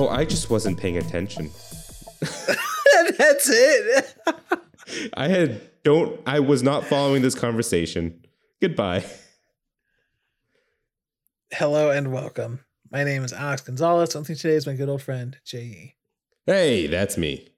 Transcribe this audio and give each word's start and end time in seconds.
Oh, 0.00 0.08
I 0.08 0.24
just 0.24 0.48
wasn't 0.48 0.78
paying 0.78 0.96
attention. 0.96 1.50
That's 2.20 3.50
it. 3.50 4.16
I 5.12 5.28
had 5.28 5.60
don't 5.84 6.18
I 6.26 6.40
was 6.40 6.62
not 6.62 6.86
following 6.86 7.20
this 7.20 7.34
conversation. 7.34 8.24
Goodbye. 8.62 9.04
Hello 11.52 11.90
and 11.90 12.10
welcome. 12.14 12.60
My 12.90 13.04
name 13.04 13.22
is 13.24 13.34
Alex 13.34 13.60
Gonzalez. 13.60 14.14
Me 14.16 14.34
today 14.34 14.54
is 14.54 14.66
my 14.66 14.72
good 14.72 14.88
old 14.88 15.02
friend 15.02 15.36
J.E. 15.44 15.96
Hey, 16.46 16.86
that's 16.86 17.18
me. 17.18 17.48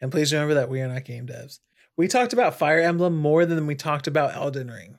And 0.00 0.12
please 0.12 0.32
remember 0.32 0.54
that 0.54 0.68
we 0.70 0.80
are 0.82 0.86
not 0.88 1.04
game 1.04 1.26
devs. 1.26 1.58
We 1.96 2.06
talked 2.06 2.32
about 2.32 2.56
Fire 2.56 2.78
Emblem 2.78 3.16
more 3.16 3.44
than 3.44 3.66
we 3.66 3.74
talked 3.74 4.06
about 4.06 4.36
Elden 4.36 4.70
Ring. 4.70 4.96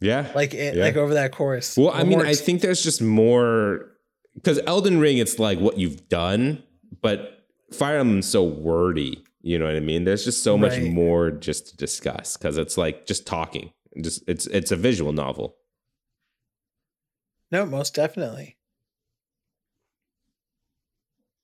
Yeah. 0.00 0.32
Like 0.34 0.54
it, 0.54 0.76
Yeah. 0.76 0.84
like 0.84 0.96
over 0.96 1.12
that 1.12 1.32
course. 1.32 1.76
Well, 1.76 1.90
I 1.90 2.04
mean, 2.04 2.20
more 2.20 2.26
I 2.26 2.34
think 2.34 2.62
there's 2.62 2.82
just 2.82 3.02
more 3.02 3.90
because 4.36 4.60
Elden 4.66 5.00
Ring, 5.00 5.18
it's 5.18 5.38
like 5.40 5.58
what 5.58 5.78
you've 5.78 6.08
done, 6.08 6.62
but 7.02 7.44
Fire 7.72 7.98
Emblem's 7.98 8.28
so 8.28 8.44
wordy. 8.44 9.24
You 9.42 9.58
know 9.58 9.66
what 9.66 9.76
I 9.76 9.80
mean? 9.80 10.04
There's 10.04 10.24
just 10.24 10.42
so 10.44 10.56
much 10.56 10.72
Right. 10.72 10.92
more 10.92 11.30
just 11.30 11.68
to 11.68 11.76
discuss 11.76 12.36
because 12.36 12.58
it's 12.58 12.76
like 12.78 13.06
just 13.06 13.26
talking. 13.26 13.72
Just 14.00 14.22
it's 14.28 14.46
it's 14.48 14.70
a 14.70 14.76
visual 14.76 15.12
novel. 15.12 15.56
No, 17.50 17.64
most 17.64 17.94
definitely. 17.94 18.56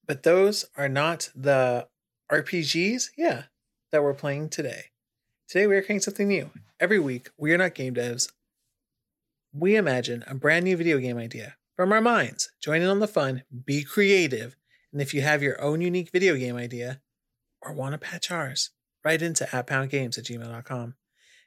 But 0.06 0.24
those 0.24 0.64
are 0.76 0.88
not 0.88 1.30
the 1.34 1.88
RPGs, 2.30 3.10
yeah, 3.16 3.44
that 3.90 4.02
we're 4.02 4.14
playing 4.14 4.48
today. 4.48 4.86
Today 5.48 5.66
we 5.66 5.76
are 5.76 5.82
creating 5.82 6.00
something 6.00 6.28
new. 6.28 6.50
Every 6.80 6.98
week, 6.98 7.30
we 7.38 7.52
are 7.52 7.58
not 7.58 7.74
game 7.74 7.94
devs. 7.94 8.32
We 9.52 9.76
imagine 9.76 10.24
a 10.26 10.34
brand 10.34 10.64
new 10.64 10.76
video 10.76 10.98
game 10.98 11.18
idea 11.18 11.56
from 11.82 11.92
our 11.92 12.00
minds. 12.00 12.50
Join 12.62 12.82
in 12.82 12.88
on 12.88 13.00
the 13.00 13.06
fun, 13.06 13.42
be 13.64 13.84
creative, 13.84 14.56
and 14.92 15.02
if 15.02 15.12
you 15.12 15.20
have 15.20 15.42
your 15.42 15.60
own 15.60 15.80
unique 15.80 16.10
video 16.10 16.36
game 16.36 16.56
idea 16.56 17.00
or 17.60 17.72
want 17.72 17.92
to 17.92 17.98
patch 17.98 18.30
ours, 18.30 18.70
write 19.04 19.22
into 19.22 19.44
atpoundgames 19.44 20.16
at 20.16 20.24
gmail.com. 20.24 20.94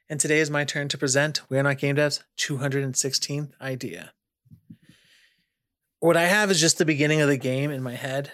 And 0.09 0.19
today 0.19 0.39
is 0.39 0.51
my 0.51 0.63
turn 0.63 0.87
to 0.89 0.97
present 0.97 1.41
We 1.49 1.57
Are 1.57 1.63
Not 1.63 1.79
Game 1.79 1.95
Devs 1.95 2.21
216th 2.37 3.51
idea 3.59 4.13
what 6.05 6.15
I 6.15 6.25
have 6.25 6.51
is 6.51 6.61
just 6.61 6.77
the 6.77 6.85
beginning 6.85 7.21
of 7.21 7.29
the 7.29 7.37
game 7.37 7.71
in 7.71 7.81
my 7.81 7.95
head, 7.95 8.31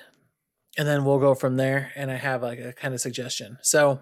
and 0.78 0.86
then 0.86 1.06
we'll 1.06 1.20
go 1.20 1.34
from 1.34 1.56
there. 1.56 1.94
And 1.96 2.12
I 2.12 2.16
have 2.16 2.44
like 2.44 2.60
a 2.60 2.74
kind 2.74 2.94
of 2.94 3.00
suggestion. 3.00 3.58
So 3.62 4.02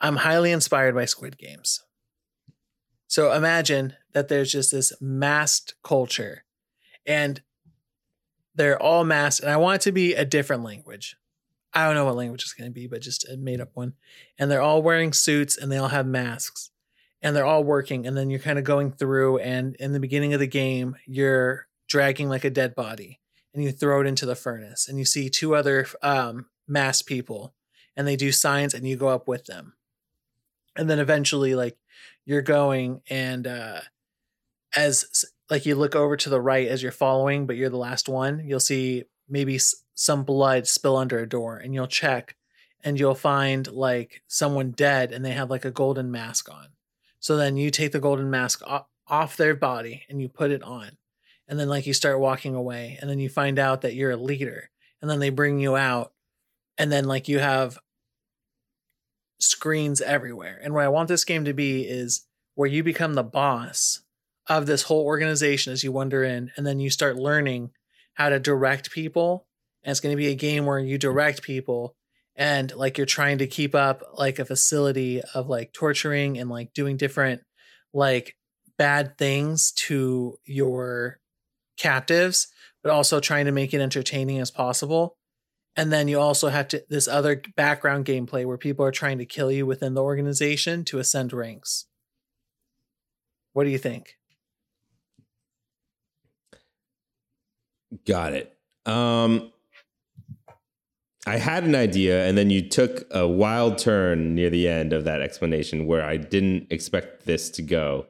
I'm 0.00 0.16
highly 0.16 0.50
inspired 0.50 0.96
by 0.96 1.04
Squid 1.04 1.38
Games. 1.38 1.84
So 3.06 3.32
imagine 3.32 3.94
that 4.14 4.28
there's 4.28 4.50
just 4.50 4.72
this 4.72 4.92
masked 5.00 5.74
culture, 5.82 6.44
and 7.06 7.42
they're 8.54 8.80
all 8.80 9.04
masked, 9.04 9.42
and 9.42 9.52
I 9.52 9.56
want 9.56 9.76
it 9.76 9.80
to 9.82 9.92
be 9.92 10.14
a 10.14 10.24
different 10.24 10.62
language. 10.62 11.16
I 11.74 11.84
don't 11.84 11.96
know 11.96 12.04
what 12.04 12.16
language 12.16 12.42
it's 12.42 12.54
going 12.54 12.70
to 12.70 12.74
be, 12.74 12.86
but 12.86 13.02
just 13.02 13.28
a 13.28 13.36
made 13.36 13.60
up 13.60 13.70
one. 13.74 13.94
And 14.38 14.48
they're 14.48 14.62
all 14.62 14.80
wearing 14.80 15.12
suits 15.12 15.58
and 15.58 15.72
they 15.72 15.76
all 15.76 15.88
have 15.88 16.06
masks 16.06 16.70
and 17.24 17.34
they're 17.34 17.46
all 17.46 17.64
working 17.64 18.06
and 18.06 18.16
then 18.16 18.30
you're 18.30 18.38
kind 18.38 18.58
of 18.58 18.64
going 18.64 18.92
through 18.92 19.38
and 19.38 19.74
in 19.76 19.92
the 19.92 19.98
beginning 19.98 20.34
of 20.34 20.40
the 20.40 20.46
game 20.46 20.94
you're 21.06 21.66
dragging 21.88 22.28
like 22.28 22.44
a 22.44 22.50
dead 22.50 22.74
body 22.74 23.18
and 23.52 23.64
you 23.64 23.72
throw 23.72 24.00
it 24.02 24.06
into 24.06 24.26
the 24.26 24.36
furnace 24.36 24.86
and 24.86 24.98
you 24.98 25.04
see 25.04 25.28
two 25.28 25.54
other 25.54 25.86
um, 26.02 26.46
masked 26.68 27.08
people 27.08 27.54
and 27.96 28.06
they 28.06 28.14
do 28.14 28.30
signs 28.30 28.74
and 28.74 28.86
you 28.86 28.94
go 28.94 29.08
up 29.08 29.26
with 29.26 29.46
them 29.46 29.72
and 30.76 30.88
then 30.88 30.98
eventually 30.98 31.54
like 31.54 31.78
you're 32.26 32.42
going 32.42 33.00
and 33.08 33.46
uh 33.46 33.80
as 34.76 35.24
like 35.50 35.66
you 35.66 35.74
look 35.74 35.94
over 35.94 36.16
to 36.16 36.30
the 36.30 36.40
right 36.40 36.68
as 36.68 36.82
you're 36.82 36.92
following 36.92 37.46
but 37.46 37.56
you're 37.56 37.70
the 37.70 37.76
last 37.76 38.08
one 38.08 38.42
you'll 38.46 38.60
see 38.60 39.04
maybe 39.28 39.56
s- 39.56 39.74
some 39.94 40.24
blood 40.24 40.66
spill 40.66 40.96
under 40.96 41.18
a 41.18 41.28
door 41.28 41.56
and 41.56 41.74
you'll 41.74 41.86
check 41.86 42.36
and 42.82 42.98
you'll 42.98 43.14
find 43.14 43.70
like 43.72 44.22
someone 44.26 44.70
dead 44.72 45.12
and 45.12 45.24
they 45.24 45.32
have 45.32 45.50
like 45.50 45.64
a 45.64 45.70
golden 45.70 46.10
mask 46.10 46.50
on 46.52 46.68
so 47.20 47.36
then 47.36 47.56
you 47.56 47.70
take 47.70 47.92
the 47.92 48.00
golden 48.00 48.30
mask 48.30 48.62
o- 48.66 48.86
off 49.06 49.36
their 49.36 49.54
body 49.54 50.04
and 50.08 50.20
you 50.20 50.28
put 50.28 50.50
it 50.50 50.62
on. 50.62 50.96
And 51.48 51.58
then 51.58 51.68
like 51.68 51.86
you 51.86 51.94
start 51.94 52.20
walking 52.20 52.54
away 52.54 52.98
and 53.00 53.08
then 53.08 53.18
you 53.18 53.28
find 53.28 53.58
out 53.58 53.82
that 53.82 53.94
you're 53.94 54.10
a 54.10 54.16
leader 54.16 54.70
and 55.00 55.10
then 55.10 55.20
they 55.20 55.30
bring 55.30 55.58
you 55.58 55.76
out 55.76 56.12
and 56.78 56.92
then 56.92 57.04
like 57.06 57.28
you 57.28 57.38
have 57.38 57.78
screens 59.38 60.00
everywhere. 60.00 60.60
And 60.62 60.74
what 60.74 60.84
I 60.84 60.88
want 60.88 61.08
this 61.08 61.24
game 61.24 61.44
to 61.44 61.52
be 61.52 61.82
is 61.82 62.26
where 62.54 62.68
you 62.68 62.82
become 62.82 63.14
the 63.14 63.22
boss 63.24 64.00
of 64.46 64.66
this 64.66 64.82
whole 64.82 65.04
organization 65.04 65.72
as 65.72 65.82
you 65.82 65.92
wander 65.92 66.22
in 66.22 66.50
and 66.56 66.66
then 66.66 66.80
you 66.80 66.90
start 66.90 67.16
learning 67.16 67.70
how 68.14 68.28
to 68.28 68.38
direct 68.38 68.90
people. 68.90 69.46
And 69.82 69.90
it's 69.90 70.00
going 70.00 70.12
to 70.12 70.16
be 70.16 70.28
a 70.28 70.34
game 70.34 70.66
where 70.66 70.78
you 70.78 70.98
direct 70.98 71.42
people 71.42 71.96
and 72.36 72.74
like 72.74 72.98
you're 72.98 73.06
trying 73.06 73.38
to 73.38 73.46
keep 73.46 73.74
up 73.74 74.02
like 74.14 74.38
a 74.38 74.44
facility 74.44 75.22
of 75.34 75.48
like 75.48 75.72
torturing 75.72 76.38
and 76.38 76.50
like 76.50 76.72
doing 76.74 76.96
different 76.96 77.42
like 77.92 78.36
bad 78.76 79.16
things 79.18 79.72
to 79.72 80.36
your 80.44 81.20
captives 81.78 82.48
but 82.82 82.92
also 82.92 83.18
trying 83.18 83.46
to 83.46 83.52
make 83.52 83.72
it 83.72 83.80
entertaining 83.80 84.38
as 84.38 84.50
possible. 84.50 85.16
And 85.74 85.92
then 85.92 86.06
you 86.06 86.20
also 86.20 86.48
have 86.48 86.68
to 86.68 86.84
this 86.88 87.08
other 87.08 87.42
background 87.56 88.04
gameplay 88.04 88.44
where 88.44 88.58
people 88.58 88.84
are 88.84 88.92
trying 88.92 89.18
to 89.18 89.24
kill 89.24 89.50
you 89.50 89.66
within 89.66 89.94
the 89.94 90.02
organization 90.02 90.84
to 90.84 90.98
ascend 90.98 91.32
ranks. 91.32 91.86
What 93.54 93.64
do 93.64 93.70
you 93.70 93.78
think 93.78 94.16
Got 98.06 98.32
it. 98.34 98.56
Um, 98.86 99.52
I 101.26 101.36
had 101.38 101.64
an 101.64 101.74
idea, 101.74 102.26
and 102.26 102.36
then 102.36 102.50
you 102.50 102.68
took 102.68 103.04
a 103.10 103.26
wild 103.26 103.78
turn 103.78 104.34
near 104.34 104.50
the 104.50 104.68
end 104.68 104.92
of 104.92 105.04
that 105.04 105.22
explanation 105.22 105.86
where 105.86 106.04
I 106.04 106.18
didn't 106.18 106.70
expect 106.70 107.24
this 107.24 107.48
to 107.50 107.62
go. 107.62 108.06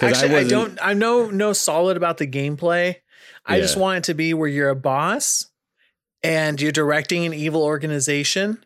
Actually, 0.00 0.30
I, 0.30 0.32
wasn't- 0.34 0.50
don't. 0.50 0.78
I'm 0.82 0.98
no 0.98 1.30
no 1.30 1.52
solid 1.52 1.96
about 1.96 2.18
the 2.18 2.26
gameplay. 2.26 2.96
I 3.46 3.58
just 3.60 3.76
want 3.76 3.98
it 3.98 4.04
to 4.04 4.14
be 4.14 4.32
where 4.34 4.48
you're 4.48 4.68
a 4.68 4.76
boss 4.76 5.46
and 6.22 6.60
you're 6.60 6.72
directing 6.72 7.24
an 7.26 7.34
evil 7.34 7.62
organization, 7.64 8.64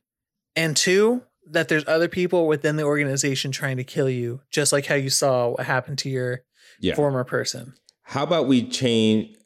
and 0.56 0.76
two 0.76 1.22
that 1.50 1.68
there's 1.68 1.86
other 1.86 2.08
people 2.08 2.46
within 2.46 2.76
the 2.76 2.82
organization 2.84 3.50
trying 3.52 3.76
to 3.76 3.84
kill 3.84 4.08
you, 4.08 4.40
just 4.50 4.72
like 4.72 4.86
how 4.86 4.94
you 4.94 5.10
saw 5.10 5.48
what 5.50 5.66
happened 5.66 5.98
to 5.98 6.08
your 6.08 6.42
Yeah. 6.80 6.94
former 6.94 7.22
person. 7.24 7.74
How 8.02 8.22
about 8.24 8.46
we 8.46 8.66
change? 8.68 9.36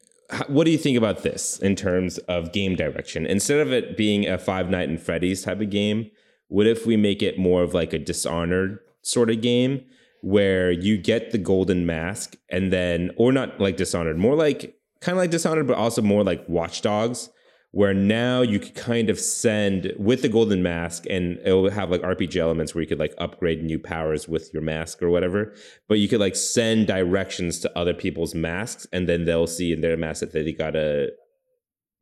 What 0.46 0.64
do 0.64 0.70
you 0.70 0.78
think 0.78 0.98
about 0.98 1.22
this 1.22 1.58
in 1.58 1.74
terms 1.74 2.18
of 2.18 2.52
game 2.52 2.76
direction? 2.76 3.24
Instead 3.24 3.60
of 3.60 3.72
it 3.72 3.96
being 3.96 4.28
a 4.28 4.36
Five 4.36 4.68
Night 4.68 4.88
and 4.88 5.00
Freddy's 5.00 5.42
type 5.42 5.60
of 5.60 5.70
game, 5.70 6.10
what 6.48 6.66
if 6.66 6.84
we 6.84 6.96
make 6.96 7.22
it 7.22 7.38
more 7.38 7.62
of 7.62 7.72
like 7.72 7.92
a 7.92 7.98
Dishonored 7.98 8.78
sort 9.02 9.30
of 9.30 9.40
game 9.40 9.84
where 10.20 10.70
you 10.70 10.98
get 10.98 11.30
the 11.30 11.38
golden 11.38 11.86
mask 11.86 12.36
and 12.50 12.72
then, 12.72 13.10
or 13.16 13.32
not 13.32 13.58
like 13.58 13.76
Dishonored, 13.76 14.18
more 14.18 14.34
like 14.34 14.76
kind 15.00 15.16
of 15.16 15.22
like 15.22 15.30
Dishonored, 15.30 15.66
but 15.66 15.76
also 15.78 16.02
more 16.02 16.24
like 16.24 16.46
Watch 16.48 16.82
Dogs, 16.82 17.30
where 17.70 17.92
now 17.92 18.40
you 18.40 18.58
could 18.58 18.74
kind 18.74 19.10
of 19.10 19.20
send 19.20 19.92
with 19.98 20.22
the 20.22 20.28
golden 20.28 20.62
mask 20.62 21.04
and 21.08 21.38
it 21.44 21.52
will 21.52 21.70
have 21.70 21.90
like 21.90 22.00
RPG 22.00 22.36
elements 22.36 22.74
where 22.74 22.80
you 22.80 22.88
could 22.88 22.98
like 22.98 23.14
upgrade 23.18 23.62
new 23.62 23.78
powers 23.78 24.26
with 24.26 24.52
your 24.54 24.62
mask 24.62 25.02
or 25.02 25.10
whatever. 25.10 25.54
But 25.86 25.98
you 25.98 26.08
could 26.08 26.20
like 26.20 26.34
send 26.34 26.86
directions 26.86 27.58
to 27.60 27.78
other 27.78 27.92
people's 27.92 28.34
masks 28.34 28.86
and 28.92 29.06
then 29.06 29.26
they'll 29.26 29.46
see 29.46 29.72
in 29.72 29.82
their 29.82 29.98
mask 29.98 30.20
that 30.20 30.32
they 30.32 30.50
got 30.52 30.76
a 30.76 31.10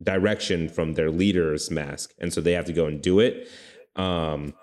direction 0.03 0.69
from 0.69 0.95
their 0.95 1.11
leader's 1.11 1.71
mask. 1.71 2.13
And 2.19 2.33
so 2.33 2.41
they 2.41 2.53
have 2.53 2.67
to 2.67 2.73
go 2.73 2.87
and 2.87 3.03
do 3.03 3.19
it. 3.19 3.49
Um, 3.97 4.55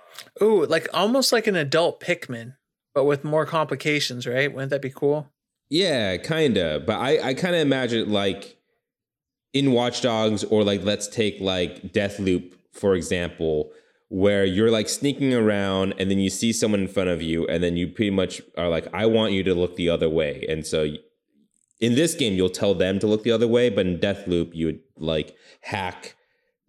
Ooh, 0.42 0.66
like 0.66 0.88
almost 0.94 1.34
like 1.34 1.48
an 1.48 1.56
adult 1.58 2.00
Pikmin, 2.00 2.56
but 2.94 3.04
with 3.04 3.26
more 3.26 3.46
complications, 3.46 4.26
right? 4.26 4.54
Wouldn't 4.54 4.70
that 4.70 4.82
be 4.82 4.92
cool? 4.92 5.34
Yeah, 5.70 6.16
kind 6.18 6.56
of. 6.58 6.86
But 6.86 7.00
I, 7.00 7.30
I 7.30 7.34
kind 7.34 7.56
of 7.56 7.62
imagine 7.62 8.12
like 8.12 8.58
in 9.54 9.72
Watch 9.72 10.02
Dogs 10.02 10.44
or 10.44 10.64
like 10.64 10.84
let's 10.84 11.08
take 11.08 11.40
like 11.40 11.94
Deathloop 11.94 12.54
for 12.74 12.96
example, 12.96 13.72
where 14.10 14.44
you're 14.44 14.72
like 14.72 14.90
sneaking 14.90 15.34
around 15.34 15.94
and 15.98 16.12
then 16.12 16.20
you 16.20 16.30
see 16.30 16.52
someone 16.52 16.82
in 16.82 16.88
front 16.88 17.10
of 17.10 17.22
you 17.22 17.48
and 17.48 17.64
then 17.64 17.78
you 17.78 17.88
pretty 17.88 18.12
much 18.12 18.42
are 18.58 18.68
like, 18.68 18.88
I 18.94 19.06
want 19.06 19.32
you 19.32 19.44
to 19.44 19.56
look 19.56 19.76
the 19.76 19.90
other 19.90 20.10
way. 20.10 20.46
And 20.50 20.66
so 20.66 20.88
in 21.80 21.96
this 21.96 22.14
game, 22.14 22.34
you'll 22.34 22.50
tell 22.50 22.74
them 22.74 23.00
to 23.00 23.08
look 23.08 23.24
the 23.24 23.32
other 23.32 23.48
way, 23.48 23.70
but 23.70 23.86
in 23.86 24.00
Deathloop, 24.00 24.54
you 24.54 24.66
would 24.68 24.80
like 24.98 25.36
hack 25.62 26.16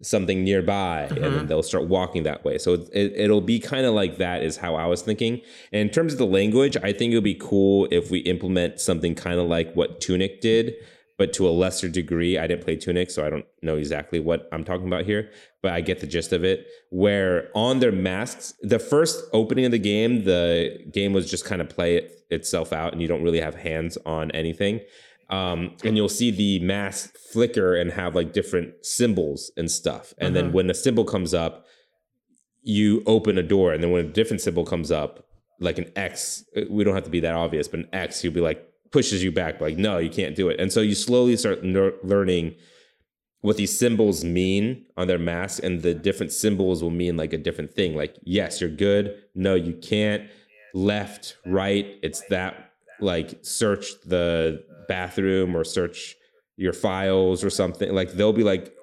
something 0.01 0.43
nearby 0.43 1.03
and 1.03 1.17
then 1.17 1.31
mm-hmm. 1.31 1.47
they'll 1.47 1.63
start 1.63 1.87
walking 1.87 2.23
that 2.23 2.43
way. 2.43 2.57
So 2.57 2.73
it, 2.73 3.13
it'll 3.15 3.41
be 3.41 3.59
kind 3.59 3.85
of 3.85 3.93
like 3.93 4.17
that 4.17 4.43
is 4.43 4.57
how 4.57 4.75
I 4.75 4.85
was 4.85 5.01
thinking. 5.01 5.41
And 5.71 5.81
in 5.81 5.89
terms 5.89 6.13
of 6.13 6.19
the 6.19 6.25
language, 6.25 6.77
I 6.77 6.91
think 6.91 7.13
it 7.13 7.15
would 7.15 7.23
be 7.23 7.35
cool 7.35 7.87
if 7.91 8.11
we 8.11 8.19
implement 8.19 8.79
something 8.79 9.15
kind 9.15 9.39
of 9.39 9.47
like 9.47 9.73
what 9.73 10.01
Tunic 10.01 10.41
did, 10.41 10.75
but 11.17 11.31
to 11.33 11.47
a 11.47 11.49
lesser 11.51 11.87
degree. 11.87 12.37
I 12.37 12.45
didn't 12.47 12.63
play 12.65 12.75
Tunic, 12.75 13.09
so 13.09 13.25
I 13.25 13.29
don't 13.29 13.45
know 13.61 13.77
exactly 13.77 14.19
what 14.19 14.49
I'm 14.51 14.63
talking 14.63 14.87
about 14.87 15.05
here, 15.05 15.31
but 15.61 15.71
I 15.71 15.81
get 15.81 15.99
the 16.01 16.07
gist 16.07 16.33
of 16.33 16.43
it. 16.43 16.67
Where 16.89 17.49
on 17.55 17.79
their 17.79 17.91
masks, 17.91 18.53
the 18.61 18.79
first 18.79 19.23
opening 19.31 19.65
of 19.65 19.71
the 19.71 19.79
game, 19.79 20.23
the 20.25 20.77
game 20.91 21.13
was 21.13 21.29
just 21.29 21.45
kind 21.45 21.61
of 21.61 21.69
play 21.69 21.95
it 21.97 22.11
itself 22.29 22.73
out 22.73 22.91
and 22.91 23.01
you 23.01 23.07
don't 23.07 23.23
really 23.23 23.39
have 23.39 23.55
hands 23.55 23.97
on 24.05 24.31
anything. 24.31 24.81
Um, 25.29 25.75
and 25.83 25.95
you'll 25.97 26.09
see 26.09 26.31
the 26.31 26.59
mask 26.59 27.15
flicker 27.31 27.75
and 27.75 27.91
have 27.93 28.13
like 28.13 28.33
different 28.33 28.85
symbols 28.85 29.51
and 29.57 29.71
stuff. 29.71 30.13
And 30.19 30.35
then 30.35 30.49
Mhm. 30.49 30.53
when 30.53 30.69
a 30.69 30.73
symbol 30.73 31.03
comes 31.03 31.33
up, 31.33 31.65
you 32.61 33.03
open 33.05 33.37
a 33.37 33.43
door. 33.43 33.73
And 33.73 33.81
then 33.83 33.91
when 33.91 34.05
a 34.05 34.09
different 34.09 34.41
symbol 34.41 34.65
comes 34.65 34.91
up, 34.91 35.27
like 35.59 35.77
an 35.77 35.91
X, 35.95 36.43
uh, 36.57 36.61
we 36.69 36.83
don't 36.83 36.93
have 36.95 37.03
to 37.05 37.09
be 37.09 37.21
that 37.21 37.33
obvious, 37.33 37.67
but 37.67 37.79
an 37.79 37.87
X, 37.93 38.23
you'll 38.23 38.33
be 38.33 38.41
like, 38.41 38.67
pushes 38.95 39.21
you 39.21 39.29
back, 39.29 39.59
like, 39.59 39.77
no, 39.77 39.97
you 39.97 40.09
can't 40.09 40.37
do 40.37 40.47
it. 40.47 40.57
And 40.57 40.71
so 40.71 40.79
you 40.79 40.95
slowly 40.95 41.35
start 41.35 41.65
ner- 41.65 41.95
learning 42.01 42.55
what 43.41 43.57
these 43.57 43.77
symbols 43.77 44.23
mean 44.23 44.85
on 44.95 45.07
their 45.07 45.19
mask, 45.19 45.61
and 45.61 45.81
the 45.81 45.93
different 45.93 46.31
symbols 46.31 46.81
will 46.81 46.91
mean 46.91 47.17
like 47.17 47.33
a 47.33 47.37
different 47.37 47.73
thing. 47.73 47.93
Like, 47.93 48.15
yes, 48.23 48.61
you're 48.61 48.69
good. 48.69 49.21
No, 49.35 49.53
you 49.53 49.73
can't. 49.73 50.29
Left, 50.73 51.35
right. 51.45 51.85
It's 52.03 52.21
that 52.29 52.71
like 53.01 53.37
search 53.41 53.85
the 54.05 54.63
bathroom 54.87 55.57
or 55.57 55.65
search 55.65 56.15
your 56.55 56.71
files 56.71 57.43
or 57.43 57.49
something. 57.49 57.93
Like 57.93 58.13
they'll 58.13 58.31
be 58.31 58.43
like 58.43 58.73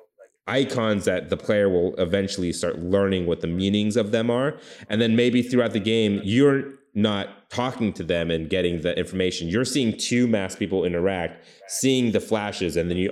icons 0.46 1.06
that 1.06 1.30
the 1.30 1.38
player 1.38 1.70
will 1.70 1.94
eventually 1.96 2.52
start 2.52 2.78
learning 2.80 3.24
what 3.24 3.40
the 3.40 3.46
meanings 3.46 3.96
of 3.96 4.10
them 4.10 4.30
are. 4.30 4.58
And 4.90 5.00
then 5.00 5.16
maybe 5.16 5.40
throughout 5.42 5.72
the 5.72 5.80
game, 5.80 6.20
you're 6.22 6.81
not 6.94 7.48
talking 7.50 7.92
to 7.94 8.02
them 8.02 8.30
and 8.30 8.50
getting 8.50 8.82
the 8.82 8.96
information. 8.98 9.48
You're 9.48 9.64
seeing 9.64 9.96
two 9.96 10.26
masked 10.26 10.58
people 10.58 10.84
interact, 10.84 11.44
seeing 11.68 12.12
the 12.12 12.20
flashes, 12.20 12.76
and 12.76 12.90
then 12.90 12.98
you 12.98 13.10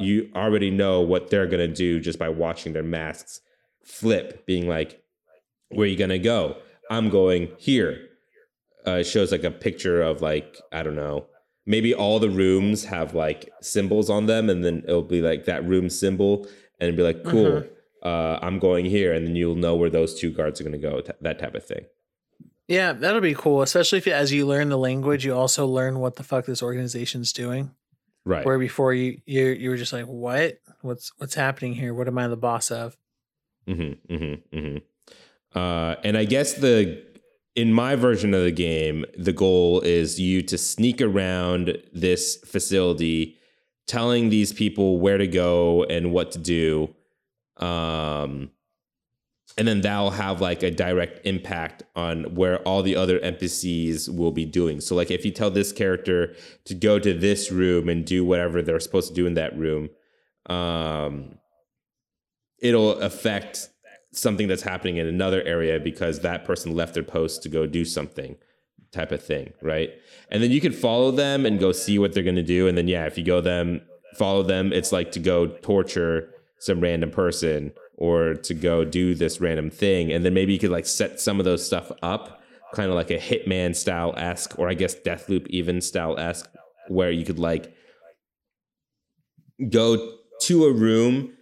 you 0.00 0.30
already 0.34 0.70
know 0.70 1.00
what 1.00 1.30
they're 1.30 1.46
gonna 1.46 1.68
do 1.68 2.00
just 2.00 2.18
by 2.18 2.28
watching 2.28 2.72
their 2.72 2.82
masks 2.82 3.40
flip, 3.84 4.44
being 4.46 4.66
like, 4.68 5.02
"Where 5.68 5.84
are 5.84 5.88
you 5.88 5.96
gonna 5.96 6.18
go? 6.18 6.56
I'm 6.90 7.10
going 7.10 7.50
here." 7.58 8.08
Uh, 8.86 8.98
it 8.98 9.04
shows 9.04 9.32
like 9.32 9.44
a 9.44 9.50
picture 9.50 10.02
of 10.02 10.20
like 10.22 10.58
I 10.72 10.82
don't 10.82 10.96
know, 10.96 11.26
maybe 11.66 11.94
all 11.94 12.18
the 12.18 12.30
rooms 12.30 12.84
have 12.86 13.14
like 13.14 13.50
symbols 13.62 14.10
on 14.10 14.26
them, 14.26 14.50
and 14.50 14.64
then 14.64 14.82
it'll 14.86 15.02
be 15.02 15.20
like 15.22 15.44
that 15.44 15.66
room 15.66 15.88
symbol, 15.90 16.46
and 16.80 16.96
be 16.96 17.02
like, 17.02 17.22
"Cool, 17.24 17.64
uh, 18.02 18.38
I'm 18.42 18.58
going 18.58 18.86
here," 18.86 19.12
and 19.12 19.26
then 19.26 19.36
you'll 19.36 19.54
know 19.54 19.76
where 19.76 19.90
those 19.90 20.18
two 20.18 20.30
guards 20.30 20.60
are 20.60 20.64
gonna 20.64 20.78
go. 20.78 21.00
t- 21.00 21.12
that 21.20 21.38
type 21.38 21.54
of 21.54 21.64
thing. 21.64 21.84
Yeah, 22.68 22.92
that'll 22.92 23.20
be 23.20 23.34
cool. 23.34 23.62
Especially 23.62 23.98
if 23.98 24.06
as 24.06 24.32
you 24.32 24.46
learn 24.46 24.68
the 24.68 24.78
language, 24.78 25.24
you 25.24 25.34
also 25.34 25.66
learn 25.66 25.98
what 25.98 26.16
the 26.16 26.22
fuck 26.22 26.46
this 26.46 26.62
organization's 26.62 27.32
doing. 27.32 27.70
Right. 28.24 28.44
Where 28.44 28.58
before 28.58 28.94
you 28.94 29.20
you 29.26 29.46
you 29.48 29.70
were 29.70 29.76
just 29.76 29.92
like, 29.92 30.06
what? 30.06 30.58
What's 30.80 31.12
what's 31.18 31.34
happening 31.34 31.74
here? 31.74 31.92
What 31.92 32.08
am 32.08 32.18
I 32.18 32.28
the 32.28 32.36
boss 32.36 32.70
of? 32.70 32.96
Mm-hmm, 33.68 34.14
mm-hmm, 34.14 34.56
mm-hmm. 34.56 35.58
Uh, 35.58 35.96
and 36.02 36.16
I 36.16 36.24
guess 36.24 36.54
the 36.54 37.04
in 37.54 37.72
my 37.72 37.96
version 37.96 38.34
of 38.34 38.42
the 38.42 38.50
game, 38.50 39.04
the 39.16 39.32
goal 39.32 39.80
is 39.80 40.18
you 40.18 40.42
to 40.42 40.58
sneak 40.58 41.00
around 41.00 41.78
this 41.92 42.36
facility, 42.38 43.36
telling 43.86 44.28
these 44.28 44.52
people 44.52 44.98
where 44.98 45.18
to 45.18 45.26
go 45.26 45.84
and 45.84 46.12
what 46.12 46.32
to 46.32 46.38
do, 46.38 46.94
um, 47.58 48.50
and 49.56 49.68
then 49.68 49.82
that'll 49.82 50.10
have 50.10 50.40
like 50.40 50.62
a 50.62 50.70
direct 50.70 51.24
impact 51.26 51.84
on 51.94 52.34
where 52.34 52.58
all 52.62 52.82
the 52.82 52.96
other 52.96 53.20
NPCs 53.20 54.14
will 54.14 54.32
be 54.32 54.44
doing. 54.44 54.80
So, 54.80 54.96
like, 54.96 55.10
if 55.10 55.24
you 55.24 55.30
tell 55.30 55.50
this 55.50 55.72
character 55.72 56.34
to 56.64 56.74
go 56.74 56.98
to 56.98 57.14
this 57.14 57.52
room 57.52 57.88
and 57.88 58.04
do 58.04 58.24
whatever 58.24 58.62
they're 58.62 58.80
supposed 58.80 59.08
to 59.08 59.14
do 59.14 59.26
in 59.26 59.34
that 59.34 59.56
room, 59.56 59.90
um, 60.46 61.38
it'll 62.58 62.98
affect 63.00 63.68
something 64.12 64.48
that's 64.48 64.62
happening 64.62 64.96
in 64.96 65.06
another 65.06 65.42
area 65.42 65.78
because 65.78 66.20
that 66.20 66.44
person 66.44 66.74
left 66.74 66.94
their 66.94 67.02
post 67.02 67.42
to 67.42 67.48
go 67.48 67.66
do 67.66 67.84
something 67.84 68.36
type 68.92 69.10
of 69.10 69.20
thing 69.20 69.52
right? 69.60 69.90
And 70.30 70.40
then 70.40 70.52
you 70.52 70.60
can 70.60 70.72
follow 70.72 71.10
them 71.10 71.44
and 71.44 71.58
go 71.58 71.72
see 71.72 71.98
what 71.98 72.12
they're 72.12 72.22
going 72.22 72.36
to 72.36 72.44
do. 72.44 72.68
And 72.68 72.78
then 72.78 72.86
yeah 72.86 73.06
if 73.06 73.18
you 73.18 73.24
go 73.24 73.40
them 73.40 73.80
follow 74.14 74.44
them 74.44 74.72
it's 74.72 74.92
like 74.92 75.10
to 75.10 75.18
go 75.18 75.48
torture 75.48 76.30
some 76.60 76.80
random 76.80 77.10
person 77.10 77.72
or 77.96 78.34
to 78.34 78.54
go 78.54 78.84
do 78.84 79.14
this 79.14 79.40
random 79.40 79.70
thing. 79.70 80.12
And 80.12 80.24
then 80.24 80.34
maybe 80.34 80.52
you 80.52 80.58
could 80.58 80.70
like 80.70 80.86
set 80.86 81.20
some 81.20 81.38
of 81.38 81.44
those 81.44 81.64
stuff 81.64 81.90
up 82.02 82.40
kind 82.74 82.88
of 82.90 82.96
like 82.96 83.10
a 83.10 83.18
hitman 83.18 83.72
style 83.76 84.12
esque 84.16 84.58
or 84.58 84.68
i 84.68 84.74
guess 84.74 84.96
deathloop 84.96 85.46
even 85.46 85.80
style 85.80 86.18
esque 86.18 86.50
where 86.88 87.12
you 87.12 87.24
could 87.24 87.38
like 87.38 87.72
go 89.70 90.16
to 90.40 90.64
a 90.64 90.72
room 90.72 91.32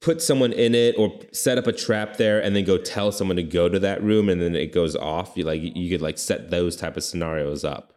put 0.00 0.22
someone 0.22 0.52
in 0.52 0.74
it 0.74 0.94
or 0.96 1.12
set 1.32 1.58
up 1.58 1.66
a 1.66 1.72
trap 1.72 2.16
there 2.16 2.40
and 2.42 2.56
then 2.56 2.64
go 2.64 2.78
tell 2.78 3.12
someone 3.12 3.36
to 3.36 3.42
go 3.42 3.68
to 3.68 3.78
that 3.78 4.02
room 4.02 4.28
and 4.28 4.40
then 4.40 4.54
it 4.56 4.72
goes 4.72 4.96
off. 4.96 5.32
You 5.36 5.44
like 5.44 5.60
you 5.60 5.90
could 5.90 6.00
like 6.00 6.16
set 6.16 6.50
those 6.50 6.74
type 6.76 6.96
of 6.96 7.04
scenarios 7.04 7.64
up 7.64 7.92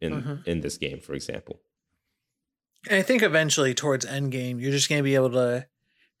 in 0.00 0.12
Mhm. 0.22 0.46
in 0.46 0.60
this 0.60 0.76
game 0.78 1.00
for 1.00 1.14
example. 1.14 1.60
And 2.88 2.98
I 2.98 3.02
think 3.02 3.22
eventually 3.22 3.74
towards 3.74 4.04
end 4.04 4.30
game, 4.30 4.60
you're 4.60 4.70
just 4.72 4.88
gonna 4.88 5.02
be 5.02 5.14
able 5.16 5.30
to 5.30 5.66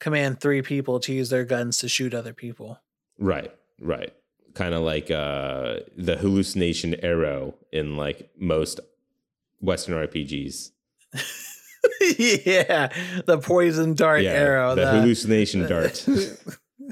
command 0.02 0.40
three 0.40 0.62
people 0.62 0.98
to 0.98 1.12
use 1.14 1.30
their 1.30 1.44
guns 1.44 1.78
to 1.78 1.88
shoot 1.88 2.12
other 2.12 2.34
people. 2.34 2.80
right 3.18 3.54
right 3.80 4.12
kind 4.54 4.74
of 4.74 4.82
like 4.82 5.10
uh 5.10 5.76
the 5.96 6.16
hallucination 6.16 6.94
arrow 7.02 7.54
in 7.72 7.96
like 7.96 8.28
most 8.36 8.80
western 9.60 9.94
rpgs 10.06 10.70
yeah, 12.18 12.88
the 13.26 13.38
poison 13.38 13.94
dart 13.94 14.24
arrow. 14.24 14.74
the 14.74 14.86
hallucination 14.90 15.66
dart 15.72 16.04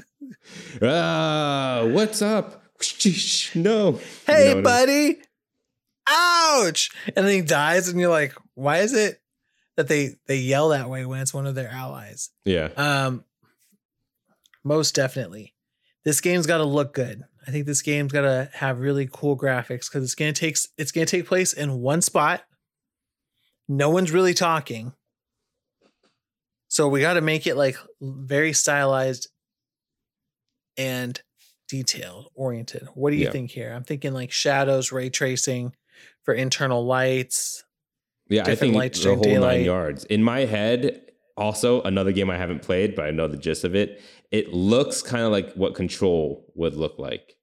ah 0.81 1.85
what's 1.91 2.21
up 2.21 2.63
no 3.53 3.53
hey, 3.55 3.55
You 3.55 3.55
know 3.55 3.91
what 3.91 4.29
I 4.29 4.53
mean? 4.55 4.63
buddy! 4.63 5.17
Ouch! 6.09 6.89
And 7.15 7.25
then 7.27 7.33
he 7.35 7.41
dies, 7.41 7.87
and 7.87 7.99
you're 7.99 8.09
like, 8.09 8.33
why 8.55 8.79
is 8.79 8.93
it 8.93 9.20
that 9.81 9.87
they 9.87 10.15
they 10.27 10.37
yell 10.37 10.69
that 10.69 10.89
way 10.89 11.05
when 11.05 11.19
it's 11.21 11.33
one 11.33 11.47
of 11.47 11.55
their 11.55 11.69
allies? 11.69 12.29
yeah 12.45 12.69
Um, 12.77 13.23
most 14.63 14.93
definitely, 14.95 15.53
this 16.05 16.21
game's 16.21 16.45
got 16.47 16.59
to 16.59 16.63
look 16.65 16.93
good. 16.93 17.23
I 17.47 17.51
think 17.51 17.65
this 17.65 17.81
game's 17.81 18.11
got 18.11 18.21
to 18.21 18.49
have 18.53 18.79
really 18.79 19.09
cool 19.11 19.35
graphics 19.37 19.89
because 19.89 20.03
it's 20.03 20.15
gonna 20.15 20.33
take 20.33 20.57
it's 20.77 20.91
gonna 20.91 21.05
take 21.07 21.25
place 21.25 21.53
in 21.53 21.79
one 21.79 22.01
spot. 22.01 22.43
No 23.67 23.89
one's 23.89 24.11
really 24.11 24.33
talking, 24.35 24.93
so 26.67 26.87
we 26.87 27.01
got 27.01 27.13
to 27.13 27.21
make 27.21 27.47
it 27.47 27.55
like 27.55 27.77
very 28.01 28.53
stylized 28.53 29.29
and 30.77 31.19
detailed 31.67 32.27
oriented. 32.35 32.87
What 32.93 33.11
do 33.11 33.17
you 33.17 33.25
Yeah. 33.25 33.31
think 33.31 33.51
here? 33.51 33.71
I'm 33.73 33.83
thinking 33.83 34.13
like 34.13 34.31
shadows, 34.31 34.91
ray 34.91 35.09
tracing 35.09 35.73
for 36.23 36.33
internal 36.33 36.85
lights. 36.85 37.63
Yeah, 38.31 38.43
I 38.45 38.55
think 38.55 38.75
lights 38.75 39.03
the 39.03 39.13
whole 39.13 39.21
during 39.23 39.41
nine 39.41 39.63
yards. 39.65 40.05
In 40.05 40.23
my 40.23 40.39
head, 40.45 41.01
also 41.35 41.81
another 41.83 42.11
game 42.11 42.29
I 42.29 42.37
haven't 42.37 42.61
played, 42.61 42.95
but 42.95 43.05
I 43.05 43.11
know 43.11 43.27
the 43.27 43.37
gist 43.37 43.63
of 43.65 43.75
it. 43.75 44.01
It 44.31 44.53
looks 44.53 45.01
kind 45.01 45.23
of 45.25 45.31
like 45.31 45.53
what 45.53 45.75
Control 45.75 46.45
would 46.55 46.75
look 46.75 46.97
like. 46.97 47.35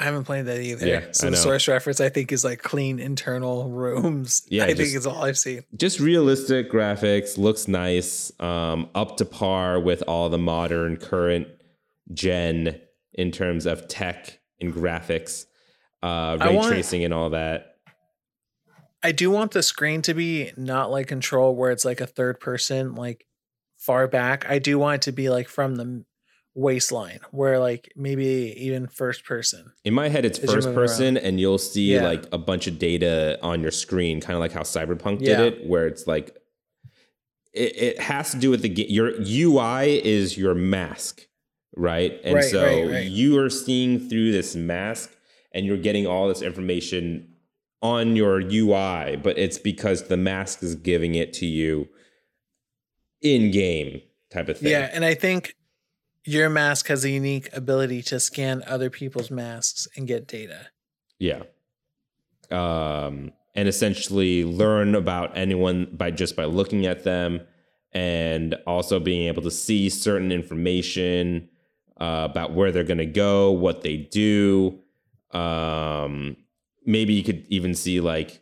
I 0.00 0.04
haven't 0.04 0.24
played 0.24 0.46
that 0.46 0.60
either. 0.60 0.86
Yeah, 0.86 1.06
so 1.10 1.28
the 1.30 1.36
source 1.36 1.66
reference 1.66 2.00
I 2.00 2.08
think 2.08 2.30
is 2.30 2.44
like 2.44 2.62
clean 2.62 3.00
internal 3.00 3.68
rooms. 3.70 4.42
Yeah, 4.48 4.64
I 4.64 4.66
think 4.68 4.78
just- 4.78 4.96
is 4.96 5.06
all 5.06 5.24
I've 5.24 5.38
seen. 5.38 5.62
Just 5.76 5.98
realistic 5.98 6.70
graphics, 6.70 7.36
looks 7.36 7.66
nice, 7.66 8.30
um, 8.40 8.88
up 8.94 9.16
to 9.16 9.24
par 9.24 9.80
with 9.80 10.02
all 10.06 10.28
the 10.28 10.38
modern 10.38 10.96
current 10.96 11.48
gen 12.12 12.80
in 13.14 13.32
terms 13.32 13.66
of 13.66 13.88
tech 13.88 14.38
and 14.60 14.72
graphics, 14.72 15.46
uh, 16.02 16.38
ray 16.40 16.54
want- 16.56 16.68
tracing 16.68 17.02
and 17.04 17.12
all 17.12 17.30
that. 17.30 17.77
I 19.02 19.12
do 19.12 19.30
want 19.30 19.52
the 19.52 19.62
screen 19.62 20.02
to 20.02 20.14
be 20.14 20.52
not 20.56 20.90
like 20.90 21.06
control 21.06 21.54
where 21.54 21.70
it's 21.70 21.84
like 21.84 22.00
a 22.00 22.06
third 22.06 22.40
person, 22.40 22.94
like 22.94 23.24
far 23.78 24.08
back. 24.08 24.44
I 24.48 24.58
do 24.58 24.78
want 24.78 24.96
it 24.96 25.02
to 25.02 25.12
be 25.12 25.30
like 25.30 25.48
from 25.48 25.76
the 25.76 26.04
waistline, 26.54 27.20
where 27.30 27.60
like 27.60 27.92
maybe 27.94 28.52
even 28.58 28.88
first 28.88 29.24
person. 29.24 29.72
In 29.84 29.94
my 29.94 30.08
head, 30.08 30.24
it's 30.24 30.38
first 30.38 30.52
moving 30.66 30.68
around. 30.70 30.74
person, 30.74 31.16
and 31.16 31.38
you'll 31.38 31.58
see 31.58 31.94
Yeah. 31.94 32.02
like 32.02 32.26
a 32.32 32.38
bunch 32.38 32.66
of 32.66 32.78
data 32.80 33.38
on 33.42 33.60
your 33.62 33.70
screen, 33.70 34.20
kind 34.20 34.34
of 34.34 34.40
like 34.40 34.52
how 34.52 34.62
Cyberpunk 34.62 35.20
Yeah. 35.20 35.36
did 35.36 35.40
it, 35.54 35.66
where 35.66 35.86
it's 35.86 36.06
like 36.08 36.36
it, 37.54 37.76
it 37.76 38.00
has 38.00 38.32
to 38.32 38.36
do 38.38 38.50
with 38.50 38.62
the 38.62 38.68
your 38.68 39.12
UI 39.20 40.04
is 40.04 40.36
your 40.36 40.54
mask, 40.54 41.26
right? 41.76 42.20
And 42.24 42.34
Right, 42.34 42.44
so 42.44 42.62
right, 42.64 42.90
right. 42.90 43.06
you 43.06 43.38
are 43.38 43.48
seeing 43.50 44.08
through 44.08 44.32
this 44.32 44.54
mask, 44.56 45.14
and 45.52 45.64
you're 45.64 45.76
getting 45.78 46.06
all 46.06 46.28
this 46.28 46.42
information 46.42 47.34
on 47.82 48.16
your 48.16 48.40
UI, 48.40 49.16
but 49.16 49.38
it's 49.38 49.58
because 49.58 50.08
the 50.08 50.16
mask 50.16 50.62
is 50.62 50.74
giving 50.74 51.14
it 51.14 51.32
to 51.34 51.46
you 51.46 51.88
in 53.22 53.50
game 53.50 54.00
type 54.30 54.48
of 54.48 54.58
thing. 54.58 54.70
Yeah, 54.70 54.90
and 54.92 55.04
I 55.04 55.14
think 55.14 55.54
your 56.24 56.50
mask 56.50 56.88
has 56.88 57.04
a 57.04 57.10
unique 57.10 57.48
ability 57.56 58.02
to 58.02 58.20
scan 58.20 58.62
other 58.66 58.90
people's 58.90 59.30
masks 59.30 59.86
and 59.96 60.06
get 60.06 60.26
data. 60.26 60.66
Yeah. 61.18 61.42
Um, 62.50 63.32
and 63.54 63.68
essentially 63.68 64.44
learn 64.44 64.94
about 64.94 65.36
anyone 65.36 65.88
by 65.92 66.10
just 66.10 66.36
by 66.36 66.44
looking 66.44 66.86
at 66.86 67.04
them 67.04 67.40
and 67.92 68.54
also 68.66 69.00
being 69.00 69.26
able 69.26 69.42
to 69.42 69.50
see 69.50 69.88
certain 69.88 70.30
information 70.30 71.48
uh, 72.00 72.28
about 72.30 72.52
where 72.52 72.70
they're 72.70 72.84
going 72.84 72.98
to 72.98 73.06
go, 73.06 73.50
what 73.50 73.82
they 73.82 73.96
do. 73.96 74.78
Um, 75.32 76.36
maybe 76.88 77.12
you 77.12 77.22
could 77.22 77.44
even 77.48 77.74
see 77.74 78.00
like 78.00 78.40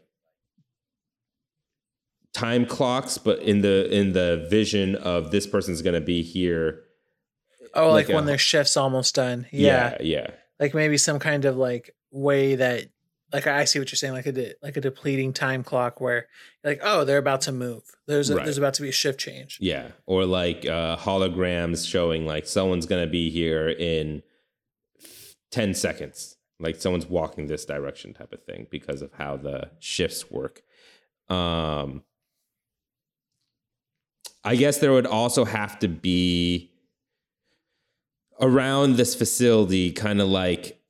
time 2.32 2.64
clocks, 2.66 3.18
but 3.18 3.40
in 3.40 3.60
the 3.62 3.92
in 3.94 4.12
the 4.12 4.46
vision 4.50 4.94
of 4.94 5.30
this 5.30 5.46
person's 5.46 5.82
gonna 5.82 6.00
be 6.00 6.22
here. 6.22 6.82
Oh, 7.74 7.90
like, 7.90 8.08
Like 8.08 8.14
when 8.14 8.26
their 8.26 8.38
shift's 8.38 8.76
almost 8.76 9.14
done. 9.14 9.46
Yeah. 9.52 9.96
yeah, 10.00 10.02
yeah. 10.02 10.30
Like 10.58 10.72
maybe 10.72 10.96
some 10.96 11.18
kind 11.18 11.44
of 11.44 11.56
like 11.56 11.94
way 12.10 12.54
that 12.54 12.86
like 13.32 13.46
I 13.46 13.64
see 13.64 13.78
what 13.78 13.90
you're 13.90 13.96
saying, 13.96 14.14
like 14.14 14.26
a 14.26 14.32
de- 14.32 14.54
like 14.62 14.76
a 14.76 14.80
depleting 14.80 15.32
time 15.32 15.62
clock 15.64 16.00
where 16.00 16.28
like, 16.64 16.80
oh, 16.82 17.04
they're 17.04 17.18
about 17.18 17.42
to 17.42 17.52
move. 17.52 17.82
There's 18.06 18.30
a, 18.30 18.36
Right. 18.36 18.44
there's 18.44 18.56
about 18.56 18.74
to 18.74 18.82
be 18.82 18.88
a 18.88 18.92
shift 18.92 19.18
change. 19.20 19.58
Yeah, 19.60 19.88
or 20.06 20.24
like 20.24 20.64
uh, 20.64 20.96
holograms 20.96 21.86
showing 21.88 22.24
like 22.26 22.46
someone's 22.46 22.86
gonna 22.86 23.08
be 23.08 23.28
here 23.30 23.68
in 23.68 24.22
ten 25.50 25.74
seconds, 25.74 26.35
like 26.58 26.76
someone's 26.76 27.06
walking 27.06 27.46
this 27.46 27.64
direction, 27.64 28.14
type 28.14 28.32
of 28.32 28.44
thing, 28.44 28.66
because 28.70 29.02
of 29.02 29.12
how 29.14 29.36
the 29.36 29.70
shifts 29.78 30.30
work. 30.30 30.62
Um, 31.28 32.02
I 34.44 34.56
guess 34.56 34.78
there 34.78 34.92
would 34.92 35.06
also 35.06 35.44
have 35.44 35.78
to 35.80 35.88
be 35.88 36.70
around 38.40 38.96
this 38.96 39.14
facility, 39.14 39.92
kind 39.92 40.20
of 40.20 40.28
like 40.28 40.80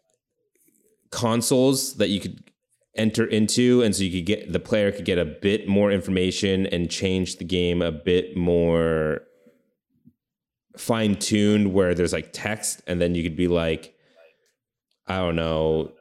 consoles 1.11 1.94
that 1.94 2.11
you 2.11 2.20
could 2.20 2.42
enter 2.96 3.26
into 3.26 3.82
and 3.82 3.94
so 3.94 4.02
you 4.02 4.11
could 4.11 4.26
get 4.26 4.52
the 4.52 4.58
player 4.58 4.90
could 4.90 5.04
get 5.04 5.18
a 5.18 5.25
bit 5.25 5.68
more 5.68 5.92
information 5.92 6.66
and 6.66 6.90
change 6.90 7.37
the 7.37 7.44
game 7.44 7.82
a 7.82 7.92
bit 7.92 8.37
more 8.37 9.20
fine 10.78 11.14
tuned 11.14 11.73
where 11.75 11.94
there's 11.94 12.12
like 12.12 12.30
text 12.32 12.80
and 12.87 13.00
then 13.00 13.14
you 13.14 13.23
could 13.23 13.37
be 13.37 13.49
like 13.49 13.95
I 15.06 15.18
don't 15.18 15.36
know 15.36 15.92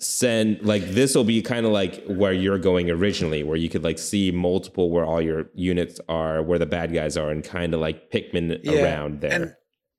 send 0.00 0.62
like 0.62 0.82
this 0.90 1.14
will 1.16 1.24
be 1.24 1.42
kind 1.42 1.66
of 1.66 1.72
like 1.72 2.04
where 2.06 2.32
you're 2.32 2.58
going 2.58 2.88
originally 2.88 3.42
where 3.42 3.56
you 3.56 3.68
could 3.68 3.82
like 3.82 3.98
see 3.98 4.30
multiple 4.30 4.90
where 4.90 5.04
all 5.04 5.20
your 5.20 5.50
units 5.54 6.00
are 6.08 6.40
where 6.40 6.58
the 6.58 6.66
bad 6.66 6.94
guys 6.94 7.16
are 7.16 7.30
and 7.30 7.42
kind 7.42 7.74
of 7.74 7.80
like 7.80 8.08
Pikmin 8.10 8.60
Yeah, 8.62 8.84
around 8.84 9.20
there. 9.20 9.32
And 9.32 9.56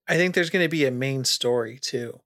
I 0.08 0.16
think 0.16 0.36
there's 0.36 0.50
going 0.50 0.64
to 0.64 0.70
be 0.70 0.86
a 0.86 0.92
main 0.92 1.26
story 1.26 1.78
too, 1.82 2.22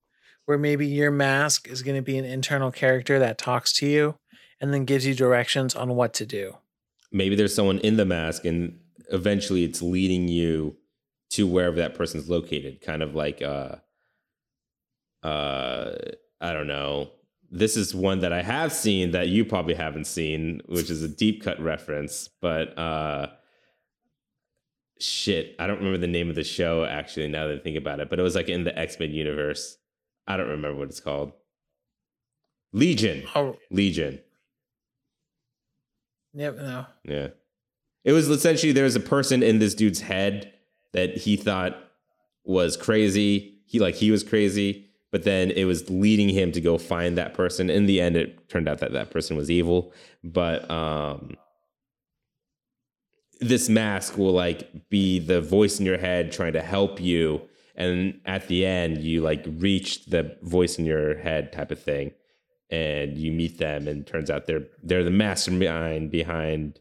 where 0.45 0.60
maybe 0.60 0.86
your 0.86 1.10
mask 1.10 1.67
is 1.67 1.81
going 1.81 1.95
to 1.95 2.03
be 2.03 2.17
an 2.19 2.25
internal 2.25 2.72
character 2.72 3.17
that 3.17 3.39
talks 3.39 3.74
to 3.79 3.88
you 3.88 4.15
and 4.62 4.72
then 4.72 4.86
gives 4.86 5.05
you 5.07 5.15
directions 5.15 5.74
on 5.74 5.95
what 5.95 6.13
to 6.13 6.27
do. 6.27 6.57
maybe 7.12 7.36
there's 7.36 7.55
someone 7.55 7.79
in 7.79 7.98
the 7.98 8.05
mask 8.05 8.45
and 8.45 8.79
eventually 9.12 9.63
it's 9.63 9.81
leading 9.81 10.27
you 10.27 10.77
to 11.31 11.48
wherever 11.48 11.75
that 11.77 11.95
person's 11.95 12.29
located 12.29 12.81
kind 12.81 13.01
of 13.01 13.15
like 13.15 13.41
uh 13.41 13.75
uh 15.24 15.92
i 16.42 16.53
don't 16.53 16.68
know. 16.68 17.10
This 17.51 17.77
is 17.77 17.94
one 17.94 18.20
that 18.20 18.34
i 18.34 18.42
have 18.42 18.74
seen 18.74 19.12
that 19.12 19.27
you 19.27 19.46
probably 19.46 19.75
haven't 19.75 20.06
seen 20.06 20.62
which 20.68 20.89
is 20.89 21.03
a 21.03 21.08
deep 21.08 21.44
cut 21.44 21.60
reference 21.62 22.27
but 22.42 22.77
uh 22.77 23.27
shit 25.00 25.56
i 25.60 25.68
don't 25.68 25.77
remember 25.77 25.98
the 25.98 26.08
name 26.08 26.30
of 26.30 26.36
the 26.36 26.44
show 26.44 26.84
actually 26.86 27.27
now 27.27 27.48
that 27.48 27.60
i 27.60 27.60
think 27.60 27.77
about 27.77 28.00
it 28.00 28.10
but 28.10 28.20
it 28.20 28.24
was 28.24 28.36
like 28.36 28.50
in 28.50 28.63
the 28.63 28.77
x-men 28.77 29.12
universe. 29.12 29.77
I 30.27 30.38
don't 30.38 30.48
remember 30.48 30.80
what 30.80 30.88
it's 30.89 31.01
called. 31.01 31.34
Legion. 32.72 33.24
Oh, 33.36 33.58
legion. 33.70 34.20
Yep, 36.34 36.56
no. 36.56 36.86
Yeah. 37.03 37.27
It 38.03 38.12
was 38.13 38.30
essentially 38.30 38.72
there 38.72 38.86
was 38.86 38.96
a 38.96 39.00
person 39.01 39.44
in 39.44 39.60
this 39.60 39.75
dude's 39.75 40.01
head 40.01 40.53
that 40.94 41.18
he 41.18 41.36
thought 41.36 41.77
was 42.44 42.75
crazy. 42.75 43.60
He 43.65 43.80
like 43.80 43.96
he 43.96 44.12
was 44.12 44.24
crazy, 44.24 44.88
but 45.13 45.25
then 45.25 45.51
it 45.51 45.65
was 45.65 45.91
leading 45.91 46.27
him 46.27 46.51
to 46.51 46.60
go 46.60 46.79
find 46.79 47.20
that 47.20 47.36
person. 47.36 47.70
In 47.70 47.86
the 47.86 48.01
end 48.01 48.17
it 48.17 48.50
turned 48.50 48.67
out 48.67 48.79
that 48.79 48.93
that 48.93 49.12
person 49.12 49.38
was 49.38 49.51
evil, 49.51 49.93
but 50.24 50.70
um 50.72 51.38
this 53.39 53.70
mask 53.70 54.17
will 54.17 54.32
like 54.32 54.89
be 54.89 55.20
the 55.20 55.39
voice 55.39 55.79
in 55.79 55.86
your 55.86 56.00
head 56.00 56.32
trying 56.32 56.53
to 56.53 56.62
help 56.62 57.00
you 57.00 57.41
and 57.75 58.20
at 58.25 58.48
the 58.48 58.65
end 58.65 59.03
you 59.03 59.22
like 59.22 59.46
reach 59.58 60.05
the 60.05 60.36
voice 60.41 60.79
in 60.79 60.86
your 60.86 61.17
head 61.17 61.51
type 61.51 61.70
of 61.70 61.82
thing 61.82 62.12
and 62.70 63.17
you 63.17 63.32
meet 63.32 63.58
them 63.58 63.88
and 63.88 64.08
turns 64.08 64.29
out 64.29 64.48
they're 64.48 64.65
they're 64.82 65.03
the 65.03 65.12
mastermind 65.12 66.10
behind 66.10 66.79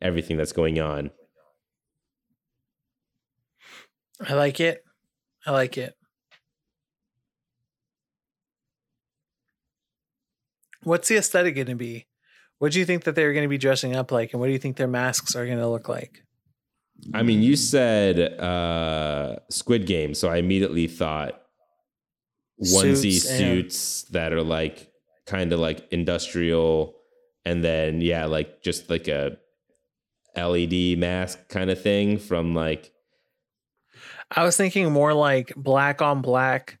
everything 0.00 0.36
that's 0.36 0.52
going 0.52 0.78
on 0.78 1.10
I 4.24 4.34
like 4.34 4.60
it. 4.60 4.82
I 5.44 5.50
like 5.50 5.76
it. 5.76 5.95
What's 10.86 11.08
the 11.08 11.16
aesthetic 11.16 11.56
going 11.56 11.66
to 11.66 11.74
be? 11.74 12.06
What 12.58 12.70
do 12.70 12.78
you 12.78 12.84
think 12.84 13.02
that 13.04 13.16
they're 13.16 13.32
going 13.32 13.44
to 13.44 13.48
be 13.48 13.58
dressing 13.58 13.96
up 13.96 14.12
like, 14.12 14.32
and 14.32 14.40
what 14.40 14.46
do 14.46 14.52
you 14.52 14.58
think 14.58 14.76
their 14.76 14.86
masks 14.86 15.34
are 15.34 15.44
going 15.44 15.58
to 15.58 15.68
look 15.68 15.88
like? 15.88 16.22
i 17.12 17.22
mean 17.22 17.42
you 17.42 17.56
said 17.56 18.18
uh 18.40 19.36
squid 19.50 19.86
game 19.86 20.14
so 20.14 20.30
i 20.30 20.36
immediately 20.36 20.86
thought 20.86 21.42
onesie 22.62 23.12
Suits 23.12 23.30
and- 23.30 23.38
suits 23.38 24.02
that 24.04 24.32
are 24.32 24.42
like 24.42 24.90
kind 25.26 25.52
of 25.52 25.60
like 25.60 25.86
industrial 25.92 26.94
and 27.44 27.62
then 27.62 28.00
yeah 28.00 28.24
like 28.24 28.62
just 28.62 28.88
like 28.88 29.08
a 29.08 29.36
led 30.36 30.98
mask 30.98 31.48
kind 31.48 31.70
of 31.70 31.80
thing 31.80 32.18
from 32.18 32.54
like 32.54 32.92
I 34.30 34.42
was 34.44 34.56
thinking 34.56 34.90
more 34.92 35.14
like 35.14 35.52
black 35.56 36.00
on 36.02 36.22
black 36.22 36.78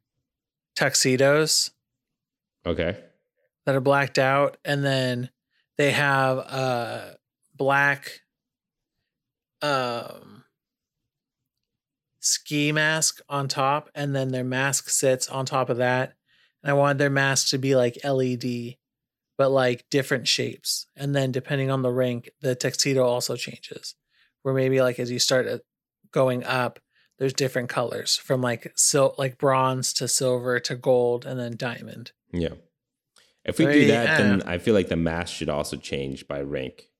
tuxedos 0.76 1.70
okay 2.66 2.98
that 3.66 3.74
are 3.74 3.80
blacked 3.80 4.18
out, 4.18 4.56
and 4.64 4.84
then 4.84 5.30
they 5.76 5.90
have 5.90 6.38
a 6.38 7.16
black 7.54 8.20
um 9.60 10.44
ski 12.20 12.72
mask 12.72 13.20
on 13.28 13.48
top, 13.48 13.90
and 13.94 14.14
then 14.14 14.28
their 14.28 14.44
mask 14.44 14.88
sits 14.88 15.28
on 15.28 15.44
top 15.46 15.68
of 15.68 15.76
that. 15.78 16.14
And 16.62 16.70
I 16.70 16.74
wanted 16.74 16.98
their 16.98 17.10
mask 17.10 17.48
to 17.50 17.58
be 17.58 17.76
like 17.76 17.98
LED, 18.04 18.76
but 19.38 19.50
like 19.50 19.84
different 19.90 20.26
shapes. 20.26 20.86
And 20.96 21.14
then 21.14 21.30
depending 21.30 21.70
on 21.70 21.82
the 21.82 21.92
rank, 21.92 22.30
the 22.40 22.54
tuxedo 22.54 23.04
also 23.04 23.36
changes. 23.36 23.94
Where 24.42 24.54
maybe 24.54 24.80
like 24.80 24.98
as 24.98 25.10
you 25.10 25.18
start 25.18 25.46
uh, 25.46 25.58
going 26.12 26.44
up, 26.44 26.78
there's 27.18 27.32
different 27.32 27.68
colors 27.68 28.16
from 28.16 28.40
like 28.42 28.72
sil- 28.76 29.16
like 29.18 29.38
bronze 29.38 29.92
to 29.94 30.08
silver 30.08 30.60
to 30.60 30.76
gold 30.76 31.24
and 31.24 31.38
then 31.40 31.56
diamond. 31.56 32.12
yeah 32.32 32.54
if 33.46 33.58
we 33.58 33.64
do 33.66 33.86
that 33.86 34.18
then 34.18 34.42
uh, 34.42 34.50
i 34.50 34.58
feel 34.58 34.74
like 34.74 34.88
the 34.88 34.96
mass 34.96 35.30
should 35.30 35.48
also 35.48 35.76
change 35.76 36.26
by 36.28 36.40
rank 36.40 36.90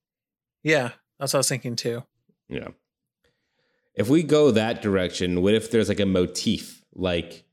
Yeah, 0.63 0.91
that's 1.19 1.33
what 1.33 1.39
I 1.39 1.41
was 1.41 1.49
thinking 1.49 1.77
too. 1.77 2.03
Yeah. 2.49 2.69
If 3.95 4.09
we 4.09 4.23
go 4.23 4.51
that 4.51 4.83
direction, 4.83 5.43
what 5.43 5.55
if 5.55 5.71
there's 5.71 5.89
like 5.89 6.01
a 6.01 6.07
motif, 6.07 6.83
like 6.95 7.45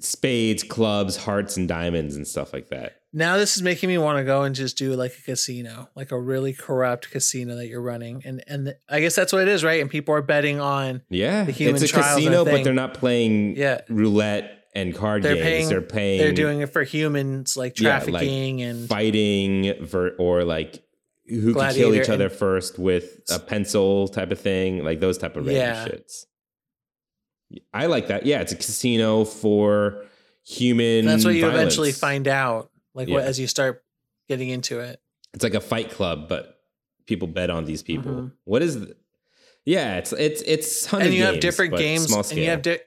spades, 0.00 0.62
clubs, 0.62 1.16
hearts, 1.16 1.56
and 1.56 1.68
diamonds 1.68 2.16
and 2.16 2.26
stuff 2.26 2.52
like 2.52 2.68
that? 2.70 3.00
Now 3.12 3.36
this 3.36 3.56
is 3.56 3.62
making 3.62 3.88
me 3.88 3.98
want 3.98 4.18
to 4.18 4.24
go 4.24 4.42
and 4.42 4.54
just 4.54 4.76
do 4.76 4.94
like 4.94 5.12
a 5.16 5.22
casino, 5.22 5.88
like 5.94 6.10
a 6.10 6.18
really 6.20 6.52
corrupt 6.52 7.10
casino 7.10 7.54
that 7.56 7.68
you're 7.68 7.82
running, 7.82 8.22
and 8.24 8.42
and 8.48 8.66
th- 8.66 8.76
I 8.88 9.00
guess 9.00 9.14
that's 9.14 9.32
what 9.32 9.42
it 9.42 9.48
is, 9.48 9.62
right? 9.62 9.80
And 9.80 9.90
people 9.90 10.14
are 10.14 10.22
betting 10.22 10.60
on 10.60 11.02
Yeah. 11.10 11.44
The 11.44 11.52
human 11.52 11.82
it's 11.82 11.92
a 11.92 11.96
casino, 11.96 12.44
but 12.44 12.64
they're 12.64 12.72
not 12.72 12.94
playing 12.94 13.56
yeah, 13.56 13.82
roulette 13.88 14.63
and 14.74 14.94
card 14.94 15.22
They're 15.22 15.34
games. 15.34 15.44
paying- 15.46 15.68
they're 15.68 15.80
paying 15.82 16.18
they're 16.20 16.32
doing 16.32 16.60
it 16.60 16.72
for 16.72 16.82
humans, 16.82 17.56
like 17.56 17.78
Yeah, 17.78 17.94
like 17.98 18.04
trafficking 18.04 18.62
and 18.62 18.88
fighting 18.88 19.74
ver- 19.84 20.14
or 20.18 20.44
like 20.44 20.82
who 21.28 21.54
can 21.54 21.74
kill 21.74 21.94
each 21.94 22.08
other 22.08 22.24
and- 22.26 22.32
first 22.34 22.78
with 22.78 23.20
a 23.30 23.38
pencil 23.38 24.08
type 24.08 24.30
of 24.30 24.40
thing, 24.40 24.84
like 24.84 25.00
those 25.00 25.16
type 25.18 25.36
of 25.36 25.46
random 25.46 25.62
Yeah. 25.64 25.86
shits. 25.86 26.26
I 27.72 27.86
like 27.86 28.08
that. 28.08 28.26
Yeah, 28.26 28.40
it's 28.40 28.52
a 28.52 28.56
casino 28.56 29.24
for 29.24 30.04
human. 30.44 31.00
and 31.00 31.08
that's 31.08 31.24
what 31.24 31.34
you 31.34 31.46
eventually 31.48 31.92
find 31.92 32.26
out, 32.28 32.70
like 32.94 33.08
what 33.08 33.22
as 33.24 33.38
you 33.38 33.46
start 33.46 33.84
getting 34.28 34.48
into 34.48 34.80
it. 34.80 35.00
It's 35.34 35.44
like 35.44 35.54
a 35.54 35.60
fight 35.60 35.90
club, 35.90 36.28
but 36.28 36.58
people 37.06 37.28
bet 37.28 37.50
on 37.50 37.64
these 37.64 37.82
people. 37.82 38.12
Mhm. 38.12 38.32
What 38.44 38.62
is? 38.62 38.80
The, 38.80 38.96
yeah, 39.64 39.96
it's 39.98 40.12
it's 40.12 40.42
it's 40.42 40.86
hundred 40.86 41.06
and 41.06 41.14
you 41.14 41.22
have 41.22 41.40
different 41.40 41.76
games 41.76 42.10
and 42.12 42.38
you 42.38 42.46
have 42.46 42.62
di- 42.62 42.78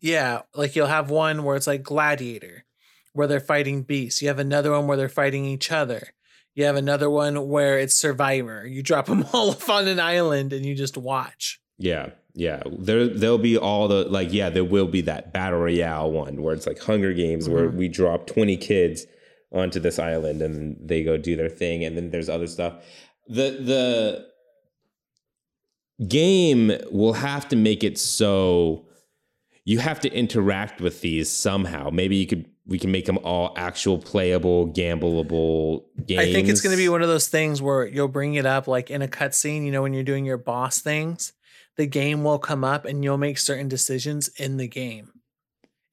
yeah 0.00 0.42
like 0.54 0.76
you'll 0.76 0.86
have 0.86 1.10
one 1.10 1.42
where 1.44 1.56
it's 1.56 1.66
like 1.66 1.82
gladiator 1.82 2.64
where 3.12 3.26
they're 3.26 3.40
fighting 3.40 3.82
beasts 3.82 4.20
you 4.22 4.28
have 4.28 4.38
another 4.38 4.70
one 4.72 4.86
where 4.86 4.96
they're 4.96 5.08
fighting 5.08 5.44
each 5.44 5.70
other 5.72 6.08
you 6.54 6.64
have 6.64 6.76
another 6.76 7.08
one 7.10 7.48
where 7.48 7.78
it's 7.78 7.94
survivor 7.94 8.66
you 8.66 8.82
drop 8.82 9.06
them 9.06 9.24
all 9.32 9.50
off 9.50 9.68
on 9.70 9.86
an 9.88 10.00
island 10.00 10.52
and 10.52 10.64
you 10.66 10.74
just 10.74 10.96
watch 10.96 11.60
yeah, 11.78 12.12
yeah. 12.32 12.62
There 12.78 13.06
there'll 13.06 13.36
be 13.36 13.58
all 13.58 13.86
the 13.86 14.04
like 14.08 14.32
yeah, 14.32 14.48
there 14.48 14.64
will 14.64 14.86
be 14.86 15.02
that 15.02 15.34
battle 15.34 15.58
royale 15.58 16.10
one 16.10 16.40
where 16.40 16.54
it's 16.54 16.66
like 16.66 16.78
Hunger 16.78 17.12
Games 17.12 17.50
where 17.50 17.68
Mhm. 17.68 17.74
we 17.76 17.88
drop 17.88 18.26
twenty 18.26 18.56
kids 18.56 19.04
onto 19.52 19.78
this 19.78 19.98
island 19.98 20.40
and 20.40 20.78
they 20.80 21.04
go 21.04 21.18
do 21.18 21.36
their 21.36 21.50
thing, 21.50 21.84
and 21.84 21.94
then 21.94 22.12
there's 22.12 22.30
other 22.30 22.46
stuff. 22.46 22.82
The 23.28 23.58
the 23.60 24.26
game 26.06 26.72
will 26.90 27.14
have 27.14 27.48
to 27.48 27.56
make 27.56 27.82
it 27.84 27.98
so 27.98 28.86
you 29.66 29.80
have 29.80 29.98
to 30.00 30.12
interact 30.12 30.80
with 30.80 31.00
these 31.00 31.28
somehow. 31.28 31.90
Maybe 31.90 32.16
you 32.16 32.26
could 32.26 32.46
we 32.66 32.78
can 32.78 32.90
make 32.90 33.04
them 33.04 33.18
all 33.18 33.52
actual 33.56 33.98
playable, 33.98 34.68
gambleable 34.68 35.84
games. 36.04 36.20
I 36.20 36.32
think 36.32 36.48
it's 36.48 36.60
going 36.60 36.74
to 36.74 36.82
be 36.82 36.88
one 36.88 37.02
of 37.02 37.08
those 37.08 37.28
things 37.28 37.60
where 37.60 37.86
you'll 37.86 38.08
bring 38.08 38.34
it 38.34 38.46
up 38.46 38.66
like 38.66 38.90
in 38.90 39.02
a 39.02 39.08
cutscene, 39.08 39.64
you 39.64 39.70
know, 39.70 39.82
when 39.82 39.92
you're 39.92 40.02
doing 40.02 40.24
your 40.24 40.38
boss 40.38 40.80
things, 40.80 41.32
the 41.76 41.86
game 41.86 42.24
will 42.24 42.38
come 42.38 42.64
up 42.64 42.84
and 42.84 43.04
you'll 43.04 43.18
make 43.18 43.38
certain 43.38 43.68
decisions 43.68 44.28
in 44.28 44.56
the 44.56 44.66
game. 44.66 45.12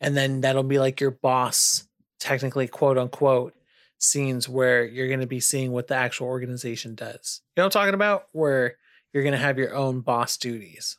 And 0.02 0.18
then 0.18 0.42
that'll 0.42 0.64
be 0.64 0.80
like 0.80 1.00
your 1.00 1.12
boss, 1.12 1.88
technically, 2.20 2.68
quote 2.68 2.98
unquote, 2.98 3.54
scenes 4.00 4.50
where 4.50 4.84
you're 4.84 5.08
going 5.08 5.20
to 5.20 5.28
be 5.28 5.40
seeing 5.40 5.72
what 5.72 5.88
the 5.88 5.96
actual 5.96 6.28
organization 6.28 6.96
does. 6.96 7.42
You 7.56 7.62
know 7.62 7.66
what 7.66 7.76
I'm 7.76 7.82
talking 7.82 7.94
about? 7.94 8.26
Where 8.32 8.78
you're 9.14 9.24
going 9.24 9.34
to 9.34 9.40
have 9.40 9.60
your 9.60 9.76
own 9.76 10.02
boss 10.02 10.38
duties. 10.38 10.98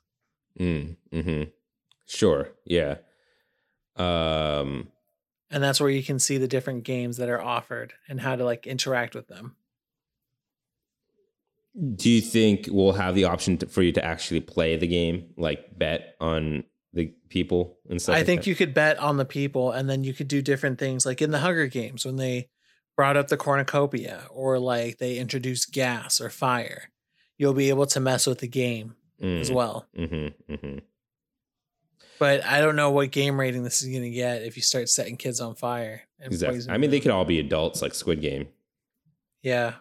Mm, 0.58 0.96
hmm 1.12 1.42
Sure. 2.06 2.50
Yeah. 2.64 2.96
Um, 3.96 4.88
and 5.50 5.62
that's 5.62 5.80
where 5.80 5.90
you 5.90 6.02
can 6.02 6.18
see 6.18 6.38
the 6.38 6.48
different 6.48 6.84
games 6.84 7.16
that 7.18 7.28
are 7.28 7.40
offered 7.40 7.94
and 8.08 8.20
how 8.20 8.36
to 8.36 8.44
like 8.44 8.66
interact 8.66 9.14
with 9.14 9.28
them. 9.28 9.56
Do 11.96 12.08
you 12.08 12.20
think 12.20 12.68
we'll 12.70 12.92
have 12.92 13.14
the 13.14 13.24
option 13.24 13.58
to, 13.58 13.66
for 13.66 13.82
you 13.82 13.92
to 13.92 14.04
actually 14.04 14.40
play 14.40 14.76
the 14.76 14.86
game, 14.86 15.30
like 15.36 15.76
bet 15.76 16.14
on 16.20 16.64
the 16.92 17.12
people 17.28 17.78
and 17.88 18.00
stuff? 18.00 18.14
I 18.14 18.18
like 18.18 18.26
think 18.26 18.42
that? 18.42 18.46
you 18.48 18.54
could 18.54 18.74
bet 18.74 18.98
on 18.98 19.16
the 19.16 19.24
people, 19.24 19.72
and 19.72 19.90
then 19.90 20.04
you 20.04 20.14
could 20.14 20.28
do 20.28 20.40
different 20.40 20.78
things, 20.78 21.04
like 21.04 21.20
in 21.20 21.32
the 21.32 21.40
Hunger 21.40 21.66
Games 21.66 22.04
when 22.04 22.14
they 22.14 22.48
brought 22.96 23.16
up 23.16 23.26
the 23.26 23.36
cornucopia, 23.36 24.22
or 24.30 24.60
like 24.60 24.98
they 24.98 25.18
introduced 25.18 25.72
gas 25.72 26.20
or 26.20 26.30
fire. 26.30 26.90
You'll 27.38 27.54
be 27.54 27.70
able 27.70 27.86
to 27.86 27.98
mess 27.98 28.28
with 28.28 28.38
the 28.38 28.46
game 28.46 28.94
Mm, 29.22 29.40
as 29.40 29.50
well. 29.50 29.86
Mm-hmm, 29.96 30.52
mm-hmm. 30.52 30.78
But 32.24 32.42
I 32.42 32.62
don't 32.62 32.74
know 32.74 32.90
what 32.90 33.10
game 33.10 33.38
rating 33.38 33.64
this 33.64 33.82
is 33.82 33.88
going 33.90 34.02
to 34.02 34.08
get 34.08 34.44
if 34.44 34.56
you 34.56 34.62
start 34.62 34.88
setting 34.88 35.18
kids 35.18 35.42
on 35.42 35.54
fire. 35.56 36.04
And 36.18 36.32
Exactly. 36.32 36.62
I 36.70 36.78
mean, 36.78 36.90
they 36.90 36.98
could 36.98 37.10
all 37.10 37.26
be 37.26 37.38
adults, 37.38 37.82
like 37.82 37.94
Squid 37.94 38.22
Game. 38.22 38.48
Yeah. 39.42 39.74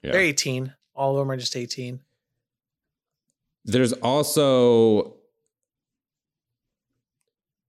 Yeah. 0.00 0.12
They're 0.12 0.20
18. 0.20 0.72
All 0.94 1.10
of 1.10 1.18
them 1.18 1.32
are 1.32 1.36
just 1.36 1.56
18. 1.56 1.98
There's 3.64 3.92
also 3.92 5.16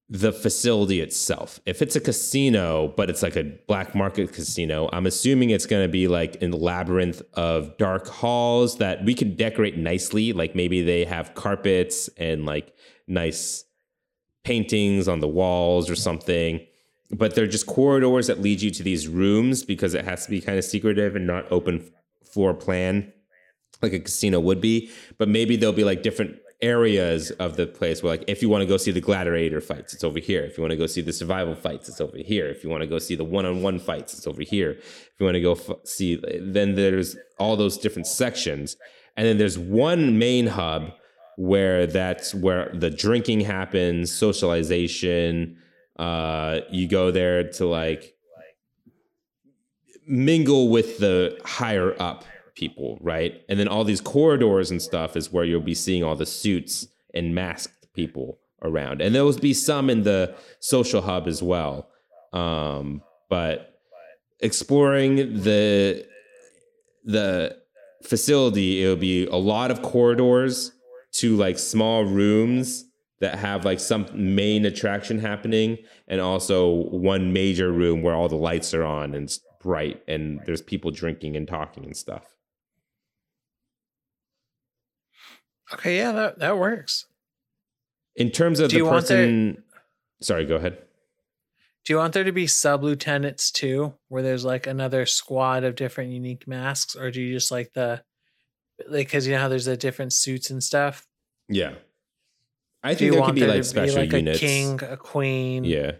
the 0.07 0.31
facility 0.31 1.01
itself. 1.01 1.59
If 1.65 1.81
it's 1.81 1.95
a 1.95 1.99
casino, 1.99 2.93
but 2.95 3.09
it's 3.09 3.23
like 3.23 3.35
a 3.35 3.57
black 3.67 3.95
market 3.95 4.33
casino, 4.33 4.87
I'm 4.93 5.07
assuming 5.07 5.49
it's 5.49 5.65
going 5.65 5.83
to 5.83 5.91
be 5.91 6.07
like 6.07 6.35
in 6.43 6.51
the 6.51 6.57
labyrinth 6.57 7.23
of 7.33 7.75
dark 7.77 8.07
halls 8.07 8.77
that 8.77 9.03
we 9.03 9.15
could 9.15 9.35
decorate 9.35 9.79
nicely. 9.79 10.31
Like 10.31 10.53
maybe 10.53 10.83
they 10.83 11.05
have 11.05 11.33
carpets 11.33 12.07
and 12.19 12.45
like 12.45 12.71
nice 13.07 13.64
paintings 14.45 15.07
on 15.07 15.19
the 15.19 15.27
walls 15.27 15.89
or 15.89 15.95
something. 15.95 16.65
But 17.11 17.35
they're 17.35 17.47
just 17.47 17.67
corridors 17.67 18.27
that 18.27 18.41
lead 18.41 18.61
you 18.61 18.71
to 18.71 18.83
these 18.83 19.07
rooms 19.07 19.63
because 19.63 19.93
it 19.93 20.05
has 20.05 20.23
to 20.25 20.31
be 20.31 20.41
kind 20.41 20.57
of 20.57 20.63
secretive 20.63 21.15
and 21.15 21.27
not 21.27 21.51
open 21.51 21.91
floor 22.23 22.53
plan 22.53 23.11
like 23.81 23.93
a 23.93 23.99
casino 23.99 24.39
would 24.39 24.61
be. 24.61 24.89
But 25.17 25.27
maybe 25.27 25.57
there'll 25.57 25.73
be 25.73 25.83
like 25.83 26.01
different 26.01 26.39
areas 26.61 27.31
of 27.31 27.57
the 27.57 27.67
place 27.67 28.01
where 28.01 28.13
like 28.13 28.23
if 28.27 28.41
you 28.41 28.47
want 28.47 28.61
to 28.61 28.65
go 28.65 28.77
see 28.77 28.89
the 28.89 29.01
gladiator 29.01 29.59
fights 29.59 29.93
it's 29.93 30.05
over 30.05 30.19
here 30.19 30.41
if 30.43 30.57
you 30.57 30.61
want 30.63 30.71
to 30.71 30.77
go 30.77 30.87
see 30.87 31.01
the 31.01 31.11
survival 31.11 31.53
fights 31.53 31.89
it's 31.89 31.99
over 31.99 32.17
here 32.17 32.47
if 32.47 32.63
you 32.63 32.69
want 32.69 32.81
to 32.81 32.87
go 32.87 32.97
see 32.97 33.13
the 33.13 33.25
one-on-one 33.25 33.77
fights 33.77 34.13
it's 34.13 34.25
over 34.25 34.41
here 34.41 34.71
if 34.71 35.13
you 35.19 35.25
want 35.25 35.35
to 35.35 35.41
go 35.41 35.51
f- 35.51 35.77
see 35.83 36.15
then 36.41 36.75
there's 36.75 37.17
all 37.39 37.57
those 37.57 37.77
different 37.77 38.07
sections 38.07 38.77
and 39.17 39.27
then 39.27 39.37
there's 39.37 39.59
one 39.59 40.17
main 40.17 40.47
hub 40.47 40.93
where 41.37 41.85
that's 41.85 42.33
where 42.33 42.71
the 42.73 42.89
drinking 42.89 43.41
happens 43.41 44.11
socialization 44.11 45.57
uh 45.97 46.59
you 46.69 46.87
go 46.87 47.11
there 47.11 47.49
to 47.49 47.65
like 47.65 48.15
mingle 50.07 50.69
with 50.69 50.99
the 50.99 51.39
higher 51.43 51.99
up 52.01 52.25
people, 52.55 52.97
right? 53.01 53.41
And 53.49 53.59
then 53.59 53.67
all 53.67 53.83
these 53.83 54.01
corridors 54.01 54.71
and 54.71 54.81
stuff 54.81 55.15
is 55.15 55.31
where 55.31 55.43
you'll 55.43 55.61
be 55.61 55.75
seeing 55.75 56.03
all 56.03 56.15
the 56.15 56.25
suits 56.25 56.87
and 57.13 57.35
masked 57.35 57.93
people 57.93 58.39
around. 58.61 59.01
And 59.01 59.13
there 59.13 59.23
will 59.23 59.37
be 59.37 59.53
some 59.53 59.89
in 59.89 60.03
the 60.03 60.35
social 60.59 61.01
hub 61.01 61.27
as 61.27 61.43
well. 61.43 61.89
Um, 62.33 63.01
but 63.29 63.79
exploring 64.39 65.15
the 65.41 66.05
the 67.03 67.57
facility, 68.03 68.83
it'll 68.83 68.95
be 68.95 69.25
a 69.27 69.35
lot 69.35 69.71
of 69.71 69.81
corridors 69.81 70.71
to 71.19 71.35
like 71.35 71.57
small 71.59 72.03
rooms 72.05 72.85
that 73.19 73.35
have 73.39 73.63
like 73.65 73.79
some 73.79 74.05
main 74.13 74.65
attraction 74.65 75.19
happening 75.19 75.77
and 76.07 76.19
also 76.19 76.69
one 76.69 77.31
major 77.33 77.71
room 77.71 78.01
where 78.01 78.13
all 78.13 78.27
the 78.27 78.35
lights 78.35 78.73
are 78.73 78.83
on 78.83 79.13
and 79.15 79.25
it's 79.25 79.39
bright 79.61 80.03
and 80.07 80.41
there's 80.45 80.61
people 80.61 80.91
drinking 80.91 81.35
and 81.37 81.47
talking 81.47 81.85
and 81.85 81.95
stuff. 81.95 82.35
Okay, 85.73 85.97
yeah, 85.97 86.11
that, 86.11 86.39
that 86.39 86.57
works. 86.57 87.05
In 88.15 88.29
terms 88.31 88.59
of 88.59 88.69
Do 88.69 88.77
the 88.77 88.85
want 88.85 89.07
there- 89.07 89.25
person, 89.25 89.63
sorry, 90.21 90.45
go 90.45 90.55
ahead. 90.55 90.77
Do 91.85 91.93
you 91.93 91.97
want 91.97 92.13
there 92.13 92.23
to 92.23 92.31
be 92.31 92.47
sub 92.47 92.83
lieutenants 92.83 93.51
too, 93.51 93.93
where 94.07 94.23
there's 94.23 94.43
like 94.43 94.65
another 94.65 95.05
squad 95.05 95.63
of 95.63 95.75
different 95.75 96.11
unique 96.11 96.47
masks, 96.47 96.95
or 96.95 97.11
do 97.11 97.21
you 97.21 97.31
just 97.33 97.51
like 97.51 97.73
the 97.73 98.01
like 98.87 99.07
because 99.07 99.25
you 99.27 99.33
know 99.33 99.39
how 99.39 99.47
there's 99.47 99.65
the 99.65 99.77
different 99.77 100.13
suits 100.13 100.49
and 100.49 100.63
stuff? 100.63 101.07
Yeah, 101.49 101.75
I 102.83 102.93
Do 102.93 102.99
think 102.99 103.13
there 103.13 103.25
could 103.25 103.35
be 103.35 103.45
like 103.47 103.63
special 103.63 103.95
be 103.95 104.01
like 104.01 104.11
units. 104.13 104.37
a 104.37 104.41
king, 104.41 104.79
a 104.83 104.97
queen? 104.97 105.63
Yeah, 105.63 105.91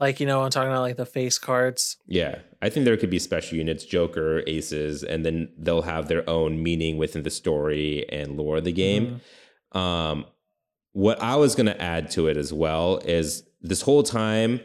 like 0.00 0.20
you 0.20 0.26
know 0.26 0.42
I'm 0.42 0.50
talking 0.50 0.70
about 0.70 0.82
like 0.82 0.96
the 0.96 1.06
face 1.06 1.38
cards. 1.38 1.96
yeah. 2.06 2.40
I 2.60 2.70
think 2.70 2.86
there 2.86 2.96
could 2.96 3.10
be 3.10 3.20
special 3.20 3.56
units, 3.56 3.84
Joker, 3.84 4.42
Aces, 4.48 5.04
and 5.04 5.24
then 5.24 5.52
they'll 5.56 5.82
have 5.82 6.08
their 6.08 6.28
own 6.28 6.60
meaning 6.60 6.96
within 6.96 7.22
the 7.22 7.30
story 7.30 8.04
and 8.10 8.36
lore 8.36 8.56
of 8.56 8.64
the 8.64 8.72
game. 8.72 9.20
Mhm. 9.72 9.78
Um, 9.78 10.24
what 10.92 11.22
I 11.22 11.36
was 11.36 11.54
going 11.54 11.66
to 11.66 11.80
add 11.80 12.10
to 12.12 12.26
it 12.26 12.36
as 12.36 12.52
well 12.52 12.96
is 13.04 13.44
this 13.60 13.82
whole 13.82 14.02
time 14.02 14.60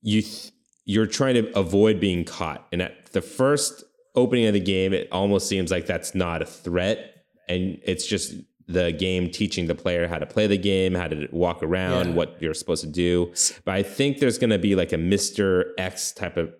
you 0.00 0.22
th- 0.22 0.52
you're 0.86 1.06
trying 1.06 1.34
to 1.34 1.58
avoid 1.58 1.98
being 2.00 2.24
caught, 2.24 2.66
and 2.72 2.80
at 2.80 3.06
the 3.12 3.20
first 3.20 3.84
opening 4.16 4.46
of 4.46 4.54
the 4.54 4.60
game, 4.60 4.92
it 4.92 5.08
almost 5.12 5.48
seems 5.48 5.70
like 5.70 5.86
that's 5.86 6.14
not 6.14 6.42
a 6.42 6.46
threat, 6.46 7.14
and 7.48 7.78
it's 7.84 8.06
just 8.06 8.34
the 8.68 8.90
game 8.92 9.30
teaching 9.30 9.66
the 9.68 9.74
player 9.74 10.08
how 10.08 10.18
to 10.18 10.26
play 10.26 10.46
the 10.48 10.58
game, 10.58 10.94
how 10.94 11.06
to 11.06 11.28
walk 11.30 11.62
around, 11.62 12.08
Yeah. 12.08 12.14
what 12.14 12.36
you're 12.42 12.54
supposed 12.54 12.82
to 12.82 12.90
do. 12.90 13.32
But 13.64 13.74
I 13.74 13.82
think 13.84 14.18
there's 14.18 14.38
going 14.38 14.50
to 14.50 14.58
be 14.58 14.74
like 14.74 14.92
a 14.92 14.96
Mr. 14.96 15.66
X 15.78 16.10
type 16.12 16.36
of 16.36 16.52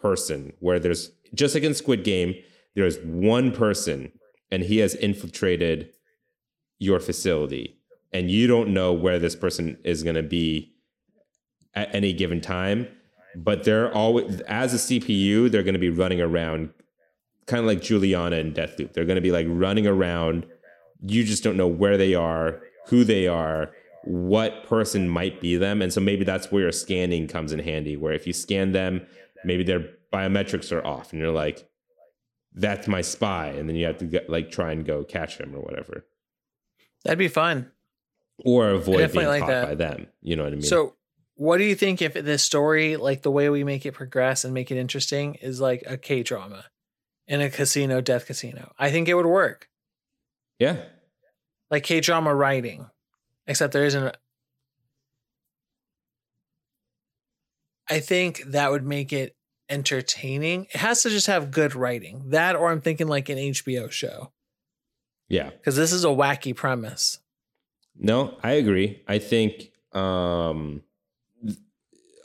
person 0.00 0.52
where 0.58 0.80
there's 0.80 1.12
just 1.32 1.54
like 1.54 1.62
in 1.62 1.74
Squid 1.74 2.02
Game, 2.02 2.34
there's 2.74 2.98
one 3.04 3.52
person 3.52 4.10
and 4.50 4.64
he 4.64 4.78
has 4.78 4.94
infiltrated 4.96 5.90
your 6.80 6.98
facility 6.98 7.78
and 8.12 8.30
you 8.30 8.48
don't 8.48 8.70
know 8.74 8.92
where 8.92 9.18
this 9.20 9.36
person 9.36 9.78
is 9.84 10.02
going 10.02 10.16
to 10.16 10.22
be 10.24 10.74
at 11.74 11.92
any 11.94 12.12
given 12.12 12.40
time 12.40 12.86
but 13.36 13.64
they're 13.64 13.92
always 13.94 14.40
as 14.42 14.74
a 14.74 14.76
cpu 14.76 15.50
they're 15.50 15.62
going 15.62 15.72
to 15.74 15.78
be 15.80 15.88
running 15.90 16.20
around 16.20 16.70
kind 17.46 17.60
of 17.60 17.66
like 17.66 17.82
julianna 17.82 18.36
and 18.36 18.54
deathloop. 18.54 18.92
They're 18.92 19.04
going 19.04 19.16
to 19.16 19.22
be 19.22 19.32
like 19.32 19.46
running 19.48 19.86
around. 19.86 20.46
You 21.00 21.24
just 21.24 21.42
don't 21.42 21.56
know 21.56 21.68
where 21.68 21.96
they 21.96 22.14
are 22.14 22.60
who 22.86 23.04
they 23.04 23.26
are 23.26 23.72
what 24.04 24.64
person 24.64 25.08
might 25.08 25.40
be 25.40 25.56
them 25.56 25.80
and 25.80 25.92
so 25.92 26.00
maybe 26.00 26.24
that's 26.24 26.52
where 26.52 26.62
your 26.62 26.72
scanning 26.72 27.26
comes 27.26 27.52
in 27.52 27.58
handy 27.58 27.96
where 27.96 28.12
if 28.12 28.26
you 28.26 28.32
scan 28.32 28.72
them 28.72 29.04
maybe 29.44 29.64
their 29.64 29.88
biometrics 30.12 30.70
are 30.70 30.86
off 30.86 31.12
and 31.12 31.20
you're 31.20 31.32
like 31.32 31.66
that's 32.54 32.86
my 32.86 33.00
spy 33.00 33.48
and 33.48 33.68
then 33.68 33.74
you 33.76 33.86
have 33.86 33.98
to 33.98 34.04
get, 34.04 34.28
like 34.28 34.50
try 34.50 34.72
and 34.72 34.84
go 34.84 35.02
catch 35.02 35.38
him 35.38 35.52
or 35.56 35.60
whatever. 35.60 36.06
That'd 37.02 37.18
be 37.18 37.28
fun. 37.28 37.72
or 38.44 38.70
avoid 38.70 39.12
being 39.12 39.26
like 39.26 39.40
caught 39.40 39.48
that. 39.48 39.68
by 39.68 39.74
them 39.74 40.06
you 40.22 40.36
know 40.36 40.44
what 40.44 40.52
i 40.52 40.56
mean? 40.56 40.62
So, 40.62 40.94
what 41.36 41.58
do 41.58 41.64
you 41.64 41.74
think 41.74 42.00
if 42.00 42.14
this 42.14 42.44
story, 42.44 42.96
like 42.96 43.22
the 43.22 43.30
way 43.30 43.48
we 43.48 43.64
make 43.64 43.84
it 43.86 43.92
progress 43.92 44.44
and 44.44 44.54
make 44.54 44.70
it 44.70 44.76
interesting, 44.76 45.34
is 45.34 45.60
like 45.60 45.82
a 45.84 45.98
K 45.98 46.22
drama 46.22 46.66
in 47.26 47.40
a 47.40 47.50
casino, 47.50 48.00
death 48.00 48.26
casino? 48.26 48.72
I 48.78 48.90
think 48.90 49.08
it 49.08 49.14
would 49.14 49.26
work. 49.26 49.68
yeah 50.58 50.76
Like 51.70 51.84
K 51.84 52.00
drama 52.00 52.34
writing, 52.34 52.86
except 53.46 53.72
there 53.72 53.84
isn't. 53.84 54.16
I 57.88 58.00
think 58.00 58.42
that 58.46 58.70
would 58.70 58.84
make 58.84 59.12
it 59.12 59.36
entertaining. 59.68 60.64
It 60.70 60.76
has 60.76 61.02
to 61.02 61.10
just 61.10 61.26
have 61.26 61.50
good 61.50 61.74
writing. 61.74 62.30
That, 62.30 62.56
or 62.56 62.70
I'm 62.70 62.80
thinking 62.80 63.08
like 63.08 63.28
an 63.28 63.38
HBO 63.38 63.90
show, 63.90 64.32
yeah 65.28 65.50
because 65.50 65.76
this 65.76 65.92
is 65.92 66.04
a 66.04 66.08
wacky 66.08 66.54
premise. 66.54 67.18
No, 67.96 68.36
I 68.42 68.52
agree. 68.52 69.02
I 69.06 69.18
think 69.18 69.70
um 69.92 70.82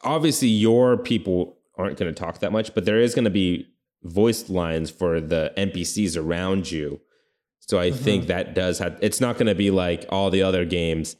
obviously 0.03 0.47
your 0.47 0.97
people 0.97 1.57
aren't 1.77 1.97
going 1.97 2.13
to 2.13 2.19
talk 2.19 2.39
that 2.39 2.51
much, 2.51 2.73
but 2.73 2.85
there 2.85 2.99
is 2.99 3.13
going 3.13 3.25
to 3.25 3.29
be 3.29 3.67
voiced 4.03 4.49
lines 4.49 4.89
for 4.89 5.19
the 5.19 5.53
NPCs 5.57 6.17
around 6.17 6.71
you. 6.71 7.01
So 7.59 7.79
I 7.79 7.91
think 7.91 8.27
that 8.27 8.55
does 8.55 8.79
have 8.79 8.97
it's 9.01 9.21
not 9.21 9.35
going 9.35 9.47
to 9.47 9.55
be 9.55 9.69
like 9.69 10.05
all 10.09 10.29
the 10.29 10.41
other 10.41 10.65
games 10.65 11.15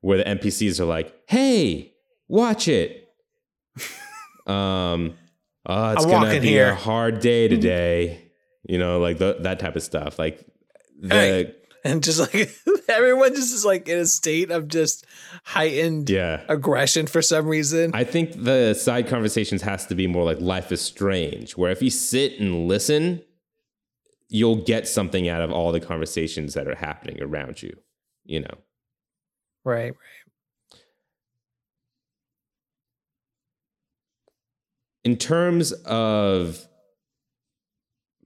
where 0.00 0.18
the 0.18 0.24
NPCs 0.24 0.80
are 0.80 0.86
like, 0.86 1.14
"Hey, 1.26 1.92
watch 2.28 2.66
it. 2.66 3.08
um, 4.46 5.14
oh, 5.66 5.92
it's 5.92 6.06
gonna 6.06 6.40
be 6.40 6.48
here. 6.48 6.70
a 6.70 6.74
hard 6.74 7.20
day 7.20 7.46
today. 7.46 8.30
You 8.64 8.78
know, 8.78 9.00
like 9.00 9.18
the, 9.18 9.36
that 9.40 9.58
type 9.58 9.76
of 9.76 9.82
stuff. 9.82 10.18
Like 10.18 10.44
the 10.98 11.14
Hey. 11.14 11.54
And 11.84 12.02
just 12.02 12.20
like 12.20 12.54
everyone 12.88 13.34
just 13.34 13.52
is 13.52 13.64
like 13.64 13.88
in 13.88 13.98
a 13.98 14.06
state 14.06 14.50
of 14.50 14.68
just 14.68 15.04
heightened 15.44 16.08
yeah. 16.08 16.42
aggression 16.48 17.06
for 17.06 17.22
some 17.22 17.46
reason. 17.46 17.90
I 17.94 18.04
think 18.04 18.44
the 18.44 18.74
side 18.74 19.08
conversations 19.08 19.62
has 19.62 19.86
to 19.86 19.94
be 19.94 20.06
more 20.06 20.24
like 20.24 20.40
life 20.40 20.70
is 20.70 20.80
strange, 20.80 21.56
where 21.56 21.70
if 21.70 21.82
you 21.82 21.90
sit 21.90 22.38
and 22.38 22.68
listen, 22.68 23.22
you'll 24.28 24.62
get 24.64 24.86
something 24.86 25.28
out 25.28 25.42
of 25.42 25.50
all 25.50 25.72
the 25.72 25.80
conversations 25.80 26.54
that 26.54 26.68
are 26.68 26.76
happening 26.76 27.20
around 27.22 27.62
you. 27.62 27.76
You 28.24 28.40
know. 28.40 28.58
right. 29.64 29.86
Right. 29.86 29.94
in 35.04 35.16
terms 35.16 35.72
of 35.72 36.66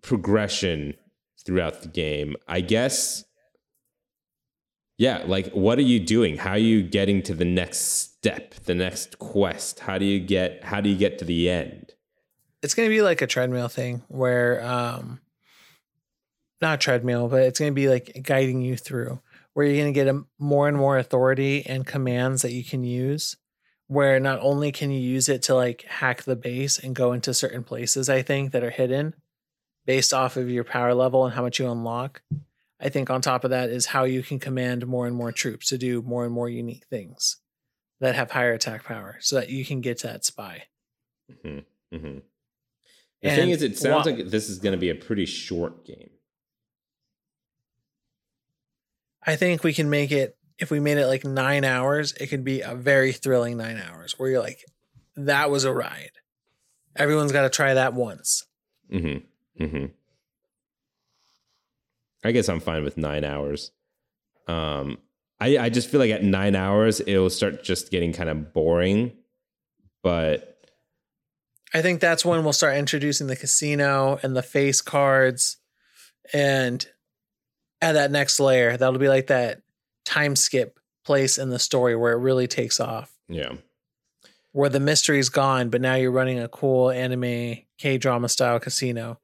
progression 0.03 0.95
throughout 1.45 1.83
the 1.83 1.88
game, 1.88 2.37
I 2.47 2.61
guess, 2.61 3.25
yeah, 4.99 5.25
like 5.27 5.51
what 5.53 5.79
are 5.79 5.83
you 5.83 6.01
doing? 6.01 6.39
How 6.39 6.53
are 6.53 6.59
you 6.59 6.83
getting 6.83 7.23
to 7.25 7.35
the 7.35 7.45
next 7.45 7.81
step, 7.81 8.55
the 8.65 8.75
next 8.75 9.19
quest? 9.19 9.81
How 9.81 9.99
do 9.99 10.05
you 10.05 10.21
get 10.21 10.65
how 10.65 10.81
do 10.81 10.89
you 10.89 10.97
get 10.97 11.19
to 11.19 11.25
the 11.25 11.51
end? 11.51 11.93
It's 12.63 12.75
gonna 12.75 12.89
be 12.89 13.03
like 13.03 13.21
a 13.21 13.27
treadmill 13.27 13.69
thing 13.69 14.03
where 14.09 14.65
um 14.65 15.21
not 16.61 16.81
treadmill, 16.81 17.29
but 17.29 17.43
it's 17.43 17.59
gonna 17.59 17.73
be 17.73 17.89
like 17.89 18.21
guiding 18.23 18.63
you 18.63 18.77
through 18.77 19.21
where 19.53 19.67
you're 19.67 19.79
gonna 19.79 19.93
get 19.93 20.09
a, 20.09 20.23
more 20.39 20.69
and 20.69 20.77
more 20.77 20.99
authority 20.99 21.65
and 21.67 21.87
commands 21.87 22.43
that 22.43 22.53
you 22.53 22.65
can 22.65 22.85
use. 22.85 23.37
Where 23.89 24.19
not 24.19 24.41
only 24.41 24.73
can 24.73 24.91
you 24.91 24.99
use 24.99 25.29
it 25.29 25.43
to 25.45 25.55
like 25.55 25.83
hack 25.83 26.25
the 26.25 26.37
base 26.37 26.79
and 26.79 26.95
go 26.95 27.13
into 27.13 27.33
certain 27.33 27.63
places, 27.63 28.09
I 28.09 28.23
think 28.23 28.53
that 28.53 28.65
are 28.65 28.71
hidden 28.71 29.15
based 29.85 30.13
off 30.13 30.37
of 30.37 30.51
your 30.51 30.65
power 30.65 30.93
level 30.93 31.25
and 31.25 31.35
how 31.35 31.43
much 31.43 31.59
you 31.59 31.71
unlock. 31.71 32.21
I 32.81 32.89
think 32.89 33.09
on 33.09 33.23
top 33.23 33.45
of 33.45 33.51
that 33.51 33.71
is 33.71 33.87
how 33.87 34.05
you 34.05 34.23
can 34.23 34.39
command 34.39 34.87
more 34.87 35.07
and 35.07 35.17
more 35.17 35.33
troops 35.33 35.69
to 35.71 35.79
do 35.79 36.03
more 36.03 36.25
and 36.25 36.33
more 36.33 36.49
unique 36.49 36.85
things 36.91 37.39
that 38.01 38.15
have 38.15 38.31
higher 38.31 38.53
attack 38.53 38.85
power 38.85 39.17
so 39.21 39.37
that 39.37 39.49
you 39.49 39.65
can 39.65 39.81
get 39.81 39.99
to 39.99 40.09
that 40.09 40.25
spy. 40.25 40.65
hmm 41.43 41.59
The 41.91 43.31
thing 43.31 43.51
is, 43.51 43.62
it 43.62 43.79
sounds 43.79 44.07
like 44.07 44.29
this 44.29 44.51
is 44.51 44.59
going 44.59 44.73
to 44.73 44.79
be 44.79 44.91
a 44.91 44.95
pretty 44.95 45.25
short 45.25 45.87
game. 45.87 46.11
I 49.27 49.37
think 49.37 49.65
we 49.65 49.73
can 49.73 49.91
make 49.91 50.12
it 50.12 50.37
if 50.59 50.71
we 50.71 50.81
made 50.81 50.99
it 50.99 51.07
like 51.07 51.25
nine 51.25 51.65
hours, 51.65 52.12
it 52.12 52.29
could 52.29 52.45
be 52.45 52.61
a 52.61 52.75
very 52.75 53.12
thrilling 53.12 53.57
nine 53.57 53.77
hours 53.77 54.19
where 54.19 54.31
you're 54.31 54.43
like, 54.43 54.65
that 55.17 55.51
was 55.51 55.65
a 55.65 55.73
ride. 55.73 56.12
Everyone's 56.95 57.33
got 57.33 57.43
to 57.43 57.51
try 57.51 57.75
that 57.75 57.93
once. 57.93 58.47
Mm-hmm. 58.91 59.87
I 62.25 62.33
guess 62.33 62.49
I'm 62.49 62.61
fine 62.61 62.85
with 62.85 62.97
nine 62.97 63.25
hours. 63.25 63.73
Um, 64.49 64.99
I 65.41 65.59
I 65.59 65.69
just 65.69 65.91
feel 65.91 66.01
like 66.01 66.11
at 66.11 66.23
nine 66.23 66.57
hours 66.57 67.01
it'll 67.01 67.31
start 67.31 67.63
just 67.63 67.91
getting 67.91 68.13
kind 68.13 68.29
of 68.29 68.53
boring. 68.53 69.13
But 70.03 70.59
I 71.75 71.83
think 71.83 72.01
that's 72.01 72.25
when 72.25 72.45
we'll 72.45 72.53
start 72.53 72.77
introducing 72.77 73.27
the 73.27 73.37
casino 73.37 74.19
and 74.23 74.37
the 74.37 74.43
face 74.43 74.81
cards 74.81 75.59
and 76.33 76.87
at 77.83 77.93
that 77.93 78.11
next 78.11 78.41
layer, 78.41 78.77
that'll 78.77 78.99
be 78.99 79.09
like 79.09 79.27
that 79.27 79.63
time 80.05 80.37
skip 80.37 80.79
place 81.05 81.39
in 81.39 81.51
the 81.51 81.59
story 81.59 81.95
where 81.95 82.13
it 82.13 82.19
really 82.19 82.47
takes 82.47 82.81
off. 82.81 83.13
yeah, 83.29 83.53
Where 84.53 84.71
the 84.71 84.81
mystery's 84.81 85.29
gone, 85.29 85.69
but 85.69 85.81
now 85.81 85.95
you're 85.95 86.11
running 86.11 86.39
a 86.41 86.49
cool 86.49 86.91
anime 86.91 87.59
K 87.79 87.99
drama 87.99 88.29
style 88.29 88.59
casino 88.59 89.21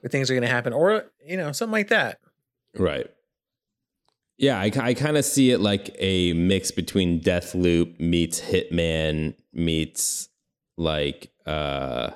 where 0.00 0.10
things 0.10 0.30
are 0.30 0.34
going 0.34 0.42
to 0.42 0.48
happen, 0.48 0.72
or 0.72 1.06
you 1.24 1.36
know, 1.36 1.52
something 1.52 1.72
like 1.72 1.88
that. 1.88 2.18
Right. 2.76 3.10
Yeah, 4.36 4.58
I, 4.58 4.70
I 4.74 4.94
kind 4.94 5.16
of 5.16 5.24
see 5.24 5.52
it 5.52 5.60
like 5.60 5.94
a 5.98 6.32
mix 6.32 6.70
between 6.70 7.20
Death 7.20 7.54
Loop 7.54 8.00
meets 8.00 8.40
Hitman 8.40 9.34
meets 9.52 10.28
like 10.76 11.30
uh 11.46 12.10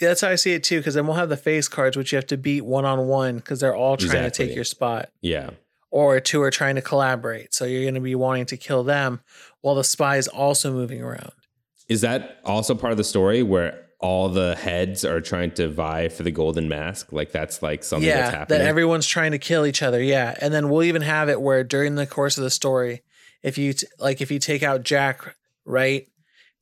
Yeah, 0.00 0.08
that's 0.08 0.20
how 0.20 0.28
I 0.28 0.36
see 0.36 0.52
it 0.52 0.62
too. 0.62 0.78
Because 0.78 0.94
then 0.94 1.06
we'll 1.06 1.16
have 1.16 1.28
the 1.28 1.36
face 1.36 1.66
cards, 1.66 1.96
which 1.96 2.12
you 2.12 2.16
have 2.16 2.26
to 2.28 2.36
beat 2.36 2.64
one 2.64 2.84
on 2.84 3.08
one 3.08 3.36
because 3.36 3.60
they're 3.60 3.74
all 3.74 3.96
trying 3.96 4.22
to 4.24 4.30
take 4.30 4.54
your 4.54 4.64
spot, 4.64 5.10
yeah 5.20 5.50
or 5.90 6.20
two 6.20 6.42
are 6.42 6.50
trying 6.50 6.74
to 6.74 6.82
collaborate. 6.82 7.54
So 7.54 7.64
you're 7.64 7.82
going 7.82 7.94
to 7.94 8.00
be 8.00 8.14
wanting 8.14 8.46
to 8.46 8.56
kill 8.56 8.84
them 8.84 9.20
while 9.60 9.74
the 9.74 9.84
spy 9.84 10.16
is 10.16 10.28
also 10.28 10.72
moving 10.72 11.02
around. 11.02 11.32
Is 11.88 12.02
that 12.02 12.40
also 12.44 12.74
part 12.74 12.92
of 12.92 12.98
the 12.98 13.04
story 13.04 13.42
where 13.42 13.86
all 14.00 14.28
the 14.28 14.54
heads 14.54 15.04
are 15.04 15.20
trying 15.20 15.50
to 15.52 15.68
vie 15.68 16.08
for 16.08 16.22
the 16.22 16.30
golden 16.30 16.68
mask? 16.68 17.12
Like 17.12 17.32
that's 17.32 17.62
like 17.62 17.82
something 17.82 18.08
that's 18.08 18.34
happening. 18.34 18.60
that 18.60 18.66
everyone's 18.66 19.06
trying 19.06 19.32
to 19.32 19.38
kill 19.38 19.66
each 19.66 19.82
other. 19.82 20.02
Yeah, 20.02 20.36
and 20.40 20.52
then 20.52 20.68
we'll 20.68 20.84
even 20.84 21.02
have 21.02 21.28
it 21.28 21.40
where 21.40 21.64
during 21.64 21.94
the 21.94 22.06
course 22.06 22.38
of 22.38 22.44
the 22.44 22.50
story, 22.50 23.02
if 23.42 23.58
you 23.58 23.72
t- 23.72 23.86
like, 23.98 24.20
if 24.20 24.30
you 24.30 24.38
take 24.38 24.62
out 24.62 24.82
Jack, 24.82 25.34
right, 25.64 26.08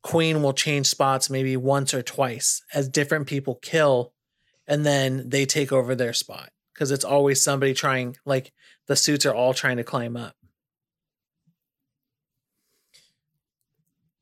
Queen 0.01 0.41
will 0.41 0.53
change 0.53 0.87
spots 0.87 1.29
maybe 1.29 1.57
once 1.57 1.93
or 1.93 2.01
twice 2.01 2.61
as 2.73 2.89
different 2.89 3.27
people 3.27 3.55
kill, 3.55 4.13
and 4.67 4.85
then 4.85 5.29
they 5.29 5.45
take 5.45 5.71
over 5.71 5.95
their 5.95 6.13
spot 6.13 6.49
because 6.73 6.91
it's 6.91 7.05
always 7.05 7.41
somebody 7.41 7.73
trying. 7.73 8.15
Like 8.25 8.51
the 8.87 8.95
suits 8.95 9.25
are 9.25 9.35
all 9.35 9.53
trying 9.53 9.77
to 9.77 9.83
climb 9.83 10.17
up. 10.17 10.36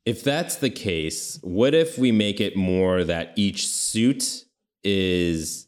If 0.05 0.23
that's 0.23 0.57
the 0.57 0.69
case, 0.69 1.39
what 1.41 1.73
if 1.73 1.97
we 1.97 2.11
make 2.11 2.39
it 2.39 2.55
more 2.55 3.03
that 3.03 3.33
each 3.35 3.67
suit 3.67 4.45
is 4.83 5.67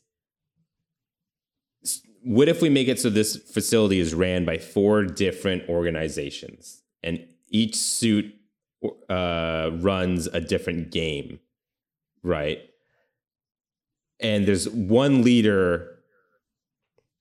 what 2.24 2.50
if 2.50 2.62
we 2.62 2.70
make 2.70 2.88
it 2.88 3.00
so 3.00 3.10
this 3.10 3.38
facility 3.38 4.00
is 4.00 4.14
ran 4.14 4.44
by 4.44 4.58
four 4.58 5.06
different 5.06 5.68
organizations 5.70 6.84
and 7.02 7.26
each 7.50 7.76
suit 7.76 8.36
uh, 9.10 9.72
runs 9.76 10.28
a 10.28 10.42
different 10.42 10.92
game, 10.92 11.40
right? 12.24 12.60
And 14.20 14.46
there's 14.46 14.70
one 14.70 15.24
leader 15.24 16.00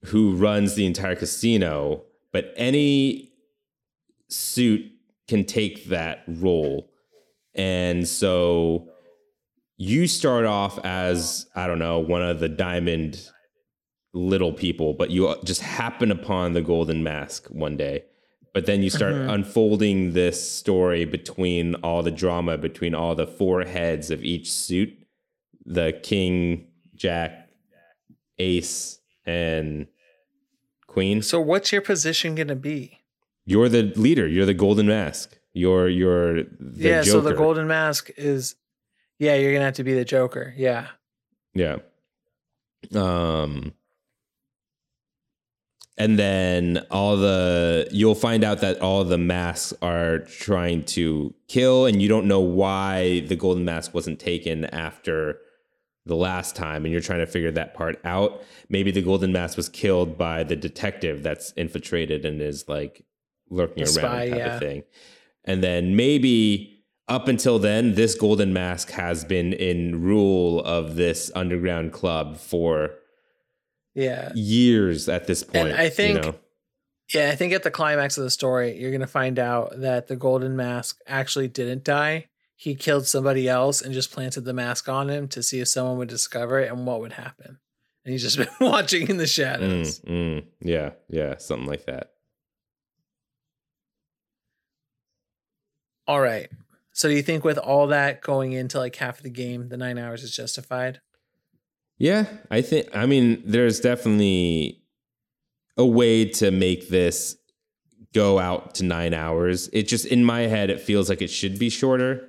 who 0.06 0.34
runs 0.34 0.74
the 0.74 0.86
entire 0.86 1.14
casino, 1.14 2.02
but 2.32 2.52
any 2.56 3.32
suit 4.28 4.90
can 5.28 5.44
take 5.44 5.86
that 5.86 6.24
role. 6.26 6.90
And 7.56 8.06
so 8.06 8.88
you 9.78 10.06
start 10.06 10.44
off 10.44 10.78
as, 10.84 11.46
I 11.54 11.66
don't 11.66 11.78
know, 11.78 11.98
one 11.98 12.22
of 12.22 12.40
the 12.40 12.48
diamond 12.48 13.28
little 14.12 14.52
people, 14.52 14.94
but 14.94 15.10
you 15.10 15.34
just 15.44 15.60
happen 15.60 16.10
upon 16.10 16.52
the 16.52 16.62
golden 16.62 17.02
mask 17.02 17.46
one 17.48 17.76
day. 17.76 18.04
But 18.54 18.64
then 18.64 18.82
you 18.82 18.88
start 18.88 19.14
Mhm. 19.14 19.30
unfolding 19.34 20.12
this 20.14 20.50
story 20.50 21.04
between 21.04 21.74
all 21.76 22.02
the 22.02 22.10
drama 22.10 22.56
between 22.56 22.94
all 22.94 23.14
the 23.14 23.26
four 23.26 23.64
heads 23.64 24.10
of 24.10 24.24
each 24.24 24.50
suit 24.50 24.96
the 25.68 25.92
king, 26.02 26.68
jack, 26.94 27.50
ace, 28.38 29.00
and 29.26 29.88
queen. 30.86 31.20
So, 31.22 31.40
what's 31.40 31.72
your 31.72 31.82
position 31.82 32.36
going 32.36 32.46
to 32.48 32.54
be? 32.56 33.00
You're 33.44 33.68
the 33.68 33.82
leader. 33.96 34.26
You're 34.28 34.46
the 34.46 34.54
golden 34.54 34.86
mask. 34.86 35.36
You're 35.56 35.88
you're 35.88 36.42
the 36.42 36.50
yeah, 36.76 37.00
Joker. 37.00 37.10
so 37.10 37.20
the 37.22 37.32
golden 37.32 37.66
mask 37.66 38.10
is, 38.18 38.56
yeah, 39.18 39.36
you're 39.36 39.52
going 39.52 39.60
to 39.62 39.64
have 39.64 39.74
to 39.76 39.84
be 39.84 39.94
the 39.94 40.04
Joker. 40.04 40.52
Yeah. 40.54 40.88
Yeah. 41.54 41.78
Um 42.94 43.72
and 45.96 46.18
then 46.18 46.84
all 46.90 47.16
the 47.16 47.88
you'll 47.90 48.14
find 48.14 48.44
out 48.44 48.60
that 48.60 48.82
all 48.82 49.02
the 49.04 49.16
masks 49.16 49.72
are 49.80 50.18
trying 50.18 50.84
to 50.84 51.34
kill 51.48 51.86
and 51.86 52.02
you 52.02 52.08
don't 52.08 52.26
know 52.28 52.40
why 52.40 53.20
the 53.20 53.34
golden 53.36 53.64
mask 53.64 53.94
wasn't 53.94 54.20
taken 54.20 54.66
after 54.66 55.38
the 56.04 56.16
last 56.16 56.54
time 56.54 56.84
and 56.84 56.92
you're 56.92 57.00
trying 57.00 57.20
to 57.20 57.26
figure 57.26 57.50
that 57.50 57.72
part 57.72 57.98
out. 58.04 58.42
Maybe 58.68 58.90
the 58.90 59.00
golden 59.00 59.32
mask 59.32 59.56
was 59.56 59.70
killed 59.70 60.18
by 60.18 60.44
the 60.44 60.54
detective 60.54 61.22
that's 61.22 61.52
infiltrated 61.56 62.26
and 62.26 62.42
is 62.42 62.68
like 62.68 63.06
lurking 63.48 63.84
The 63.84 63.90
around 63.98 64.10
spy, 64.10 64.28
type 64.28 64.38
yeah. 64.38 64.54
of 64.54 64.60
thing. 64.60 64.82
And 65.46 65.62
then 65.62 65.94
maybe 65.96 66.82
up 67.08 67.28
until 67.28 67.58
then, 67.58 67.94
this 67.94 68.14
golden 68.14 68.52
mask 68.52 68.90
has 68.90 69.24
been 69.24 69.52
in 69.52 70.02
rule 70.02 70.60
of 70.64 70.96
this 70.96 71.30
underground 71.34 71.92
club 71.92 72.36
for 72.36 72.90
Yeah. 73.94 74.32
years 74.34 75.08
at 75.08 75.26
this 75.26 75.42
point. 75.44 75.72
I 75.74 75.88
think- 75.88 76.16
you 76.16 76.22
know? 76.32 76.34
Yeah, 77.14 77.30
I 77.30 77.36
think 77.36 77.52
at 77.52 77.62
the 77.62 77.70
climax 77.70 78.18
of 78.18 78.24
the 78.24 78.30
story, 78.30 78.76
you're 78.76 78.90
going 78.90 79.00
to 79.00 79.06
find 79.06 79.38
out 79.38 79.80
that 79.80 80.08
the 80.08 80.16
Golden 80.16 80.56
Mask 80.56 80.98
actually 81.06 81.46
didn't 81.46 81.84
die. 81.84 82.26
He 82.56 82.74
killed 82.74 83.06
somebody 83.06 83.48
else 83.48 83.80
and 83.80 83.94
just 83.94 84.10
planted 84.10 84.40
the 84.40 84.52
mask 84.52 84.88
on 84.88 85.08
him 85.08 85.28
to 85.28 85.42
see 85.42 85.60
if 85.60 85.68
someone 85.68 85.98
would 85.98 86.08
discover 86.08 86.58
it 86.58 86.72
and 86.72 86.84
what 86.84 86.98
would 87.00 87.12
happen. 87.12 87.60
And 88.04 88.12
he's 88.12 88.22
just 88.22 88.36
been 88.38 88.48
watching 88.60 89.08
in 89.08 89.18
the 89.18 89.26
shadows. 89.28 90.00
Mm, 90.00 90.10
mm, 90.40 90.44
yeah, 90.62 90.90
yeah, 91.08 91.36
something 91.36 91.68
like 91.68 91.86
that. 91.86 92.10
All 96.06 96.20
right. 96.20 96.48
So 96.92 97.08
do 97.08 97.14
you 97.14 97.22
think 97.22 97.44
with 97.44 97.58
all 97.58 97.88
that 97.88 98.22
going 98.22 98.52
into 98.52 98.78
like 98.78 98.96
half 98.96 99.18
of 99.18 99.22
the 99.24 99.30
game, 99.30 99.68
the 99.68 99.76
nine 99.76 99.98
hours 99.98 100.22
is 100.22 100.34
justified? 100.34 101.00
Yeah, 101.98 102.26
I 102.50 102.62
think. 102.62 102.94
I 102.94 103.06
mean, 103.06 103.42
there's 103.44 103.80
definitely 103.80 104.82
a 105.76 105.84
way 105.84 106.24
to 106.24 106.50
make 106.50 106.88
this 106.88 107.36
go 108.14 108.38
out 108.38 108.74
to 108.76 108.84
nine 108.84 109.12
hours. 109.12 109.68
It 109.72 109.88
just 109.88 110.06
in 110.06 110.24
my 110.24 110.42
head, 110.42 110.70
it 110.70 110.80
feels 110.80 111.08
like 111.10 111.20
it 111.20 111.28
should 111.28 111.58
be 111.58 111.68
shorter, 111.68 112.28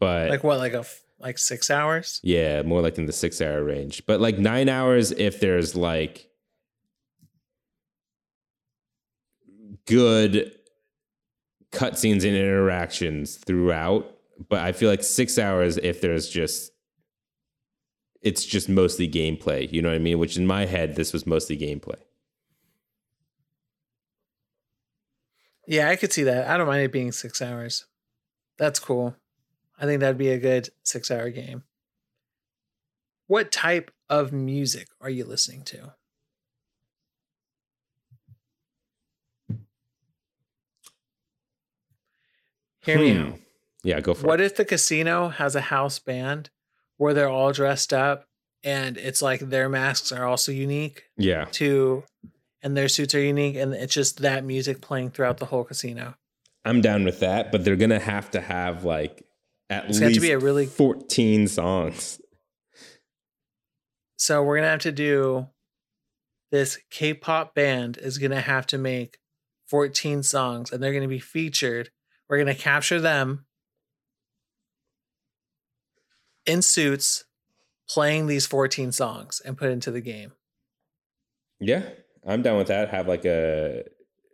but 0.00 0.30
Like 0.30 0.42
what, 0.42 0.58
like 0.58 0.72
a 0.72 0.78
f- 0.80 1.02
like 1.20 1.38
six 1.38 1.70
hours? 1.70 2.20
yeah, 2.24 2.62
more 2.62 2.80
like 2.80 2.98
in 2.98 3.06
the 3.06 3.12
six 3.12 3.40
hour 3.40 3.62
range. 3.62 4.04
But 4.06 4.20
like 4.20 4.38
nine 4.38 4.68
hours 4.68 5.12
if 5.12 5.38
there's 5.40 5.76
like 5.76 6.28
good 9.86 10.52
cutscenes 11.72 12.24
and 12.24 12.36
interactions 12.36 13.36
throughout. 13.36 14.14
But 14.48 14.60
I 14.60 14.72
feel 14.72 14.88
like 14.88 15.02
six 15.02 15.38
hours 15.38 15.76
if 15.78 16.00
there's 16.00 16.28
just 16.28 16.72
it's 18.22 18.44
just 18.44 18.68
mostly 18.68 19.08
gameplay. 19.08 19.70
You 19.72 19.82
know 19.82 19.88
what 19.88 19.96
I 19.96 20.00
mean? 20.00 20.18
Which 20.18 20.36
in 20.36 20.46
my 20.46 20.66
head, 20.66 20.96
this 20.96 21.12
was 21.12 21.26
mostly 21.26 21.56
gameplay. 21.56 21.98
Yeah, 25.66 25.88
I 25.90 25.96
could 25.96 26.12
see 26.12 26.24
that. 26.24 26.48
I 26.48 26.56
don't 26.56 26.66
mind 26.66 26.82
it 26.82 26.92
being 26.92 27.12
six 27.12 27.42
hours. 27.42 27.86
That's 28.56 28.80
cool. 28.80 29.16
I 29.78 29.84
think 29.84 30.00
that'd 30.00 30.18
be 30.18 30.30
a 30.30 30.38
good 30.38 30.70
six 30.82 31.10
hour 31.10 31.30
game. 31.30 31.64
What 33.26 33.52
type 33.52 33.90
of 34.08 34.32
music 34.32 34.88
are 35.00 35.10
you 35.10 35.24
listening 35.24 35.62
to? 35.64 35.94
Hear 42.82 42.98
me 42.98 43.14
Hmm. 43.14 43.20
out. 43.32 43.38
Yeah, 43.84 44.00
go 44.00 44.14
for 44.14 44.26
What 44.26 44.40
it. 44.40 44.42
What 44.44 44.46
if 44.52 44.56
the 44.56 44.64
casino 44.64 45.28
has 45.28 45.54
a 45.54 45.60
house 45.60 45.98
band 45.98 46.50
where 46.96 47.14
they're 47.14 47.28
all 47.28 47.52
dressed 47.52 47.92
up 47.92 48.26
and 48.64 48.96
it's 48.96 49.22
like 49.22 49.40
their 49.40 49.68
masks 49.68 50.10
are 50.12 50.24
also 50.26 50.50
unique 50.52 51.04
Yeah. 51.16 51.44
to 51.52 52.04
and 52.60 52.76
their 52.76 52.88
suits 52.88 53.14
are 53.14 53.20
unique 53.20 53.54
and 53.56 53.72
it's 53.74 53.94
just 53.94 54.20
that 54.22 54.44
music 54.44 54.80
playing 54.80 55.10
throughout 55.10 55.38
the 55.38 55.46
whole 55.46 55.62
casino. 55.64 56.16
I'm 56.64 56.80
down 56.80 57.04
with 57.04 57.20
that, 57.20 57.52
but 57.52 57.64
they're 57.64 57.76
gonna 57.76 58.00
have 58.00 58.30
to 58.32 58.40
have 58.40 58.84
like 58.84 59.24
at 59.70 59.84
It's 59.86 60.00
least 60.00 60.14
to 60.16 60.20
be 60.20 60.32
a 60.32 60.38
really 60.38 60.66
14 60.66 61.46
songs. 61.46 62.20
so 64.16 64.42
we're 64.42 64.56
gonna 64.56 64.70
have 64.70 64.80
to 64.80 64.92
do 64.92 65.46
this 66.50 66.78
K-pop 66.90 67.54
band 67.54 67.98
is 67.98 68.18
gonna 68.18 68.40
have 68.40 68.66
to 68.68 68.78
make 68.78 69.18
14 69.66 70.22
songs 70.22 70.72
and 70.72 70.82
they're 70.82 70.92
gonna 70.94 71.06
be 71.08 71.18
featured. 71.20 71.90
We're 72.28 72.38
gonna 72.38 72.54
capture 72.54 73.00
them 73.00 73.46
in 76.46 76.62
suits 76.62 77.24
playing 77.88 78.26
these 78.26 78.46
14 78.46 78.92
songs 78.92 79.40
and 79.44 79.56
put 79.56 79.70
into 79.70 79.90
the 79.90 80.00
game. 80.00 80.32
Yeah, 81.60 81.82
I'm 82.26 82.42
down 82.42 82.58
with 82.58 82.68
that. 82.68 82.90
Have 82.90 83.08
like 83.08 83.24
a 83.24 83.84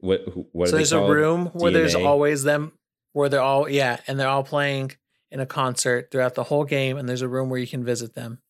what? 0.01 0.23
What? 0.53 0.69
so 0.69 0.77
there's 0.77 0.93
a 0.93 1.03
room 1.03 1.47
where 1.47 1.73
there's 1.73 1.95
always 1.95 2.43
them 2.43 2.73
where 3.13 3.29
they're 3.29 3.41
all 3.41 3.69
yeah 3.69 4.01
and 4.07 4.19
they're 4.19 4.29
all 4.29 4.43
playing 4.43 4.93
in 5.31 5.41
a 5.41 5.47
concert 5.47 6.11
throughout 6.11 6.35
the 6.35 6.45
whole 6.45 6.65
game 6.65 6.97
and 6.97 7.09
there's 7.09 7.23
a 7.23 7.29
room 7.29 7.49
where 7.49 7.59
you 7.59 7.67
can 7.67 7.85
visit 7.85 8.15
them 8.15 8.41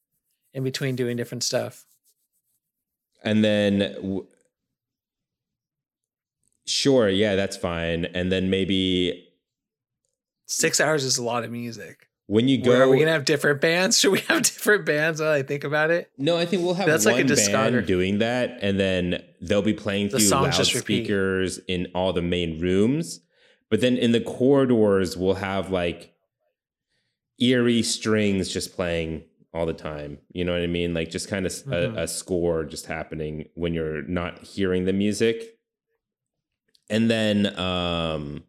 in 0.52 0.64
between 0.64 0.96
doing 0.96 1.16
different 1.16 1.42
stuff 1.42 1.86
and 3.24 3.42
then 3.42 3.78
w- 3.78 4.26
sure, 6.66 7.08
yeah, 7.08 7.34
that's 7.34 7.56
fine. 7.56 8.04
And 8.04 8.30
then 8.30 8.50
maybe 8.50 9.28
six 10.46 10.80
hours 10.80 11.04
is 11.04 11.18
a 11.18 11.22
lot 11.22 11.44
of 11.44 11.50
music 11.50 12.08
when 12.26 12.48
you 12.48 12.58
Where 12.62 12.78
go, 12.78 12.84
are 12.84 12.88
we 12.88 12.98
gonna 12.98 13.12
have 13.12 13.24
different 13.26 13.60
bands 13.60 13.98
should 14.00 14.12
we 14.12 14.20
have 14.20 14.42
different 14.42 14.86
bands 14.86 15.20
while 15.20 15.30
i 15.30 15.42
think 15.42 15.64
about 15.64 15.90
it 15.90 16.10
no, 16.16 16.36
I 16.36 16.46
think 16.46 16.62
we'll 16.62 16.74
have 16.74 16.86
That's 16.86 17.04
one 17.04 17.14
like 17.16 17.24
a 17.30 17.34
band 17.34 17.86
doing 17.86 18.18
that, 18.18 18.58
and 18.62 18.78
then 18.80 19.22
they'll 19.42 19.62
be 19.62 19.74
playing 19.74 20.08
The 20.08 20.18
through 20.20 20.28
loudspeakers 20.28 21.58
in 21.68 21.88
all 21.94 22.12
the 22.12 22.22
main 22.22 22.60
rooms. 22.60 23.20
But 23.68 23.80
then 23.80 23.96
in 23.96 24.12
the 24.12 24.20
corridors, 24.20 25.16
we'll 25.16 25.34
have 25.34 25.70
like 25.70 26.14
eerie 27.40 27.82
strings 27.82 28.48
just 28.48 28.74
playing 28.76 29.24
all 29.52 29.66
the 29.66 29.72
time. 29.74 30.18
You 30.32 30.44
know 30.44 30.52
what 30.52 30.62
I 30.62 30.66
mean? 30.68 30.94
Like 30.94 31.10
just 31.10 31.28
kind 31.28 31.46
of 31.46 31.52
Mhm. 31.52 31.96
a, 31.96 32.02
a 32.02 32.08
score 32.08 32.64
just 32.64 32.86
happening 32.86 33.48
when 33.54 33.74
you're 33.74 34.02
not 34.02 34.44
hearing 34.44 34.84
the 34.84 34.92
music. 34.92 35.58
And 36.88 37.10
then 37.10 37.58
um 37.58 38.44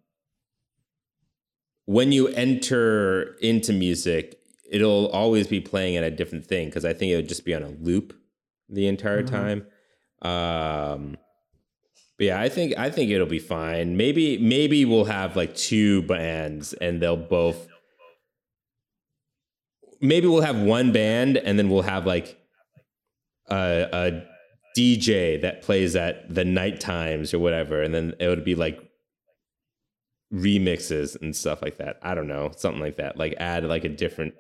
when 1.86 2.12
you 2.12 2.28
enter 2.30 3.36
into 3.42 3.72
music, 3.74 4.40
it'll 4.70 5.08
always 5.10 5.48
be 5.48 5.60
playing 5.62 5.96
at 5.98 6.04
a 6.04 6.12
different 6.12 6.46
thing 6.48 6.68
because 6.68 6.86
I 6.86 6.94
think 6.94 7.12
it 7.12 7.16
would 7.16 7.30
just 7.30 7.46
be 7.46 7.54
on 7.54 7.64
a 7.64 7.70
loop 7.70 8.14
the 8.70 8.88
entire 8.88 9.24
Mhm. 9.24 9.30
time. 9.30 9.68
Um 10.22 11.18
but 12.18 12.28
yeah, 12.28 12.40
I 12.42 12.48
think 12.50 12.78
I 12.78 12.90
think 12.90 13.12
it'll 13.12 13.28
be 13.28 13.40
fine. 13.40 13.98
Maybe 13.98 14.38
maybe 14.38 14.86
we'll 14.86 15.06
have 15.06 15.36
like 15.36 15.54
two 15.56 16.02
bands 16.04 16.74
and 16.74 17.02
they'll 17.02 17.18
both 17.18 17.68
maybe 20.02 20.28
we'll 20.28 20.42
have 20.42 20.60
one 20.60 20.92
band 20.92 21.38
and 21.38 21.58
then 21.60 21.70
we'll 21.70 21.82
have 21.84 22.06
like 22.06 22.38
a, 23.50 23.88
a 23.92 24.24
DJ 24.78 25.42
that 25.42 25.62
plays 25.62 25.96
at 25.96 26.34
the 26.34 26.44
night 26.44 26.80
times 26.80 27.34
or 27.34 27.40
whatever, 27.40 27.82
and 27.82 27.94
then 27.94 28.14
it 28.20 28.28
would 28.28 28.44
be 28.44 28.56
like 28.56 28.80
remixes 30.36 31.20
and 31.22 31.36
stuff 31.36 31.62
like 31.62 31.78
that. 31.78 31.98
I 32.02 32.14
don't 32.16 32.28
know, 32.28 32.52
something 32.56 32.82
like 32.82 32.98
that. 32.98 33.18
Like 33.18 33.36
add 33.38 33.64
like 33.64 33.84
a 33.86 33.90
different. 33.90 34.34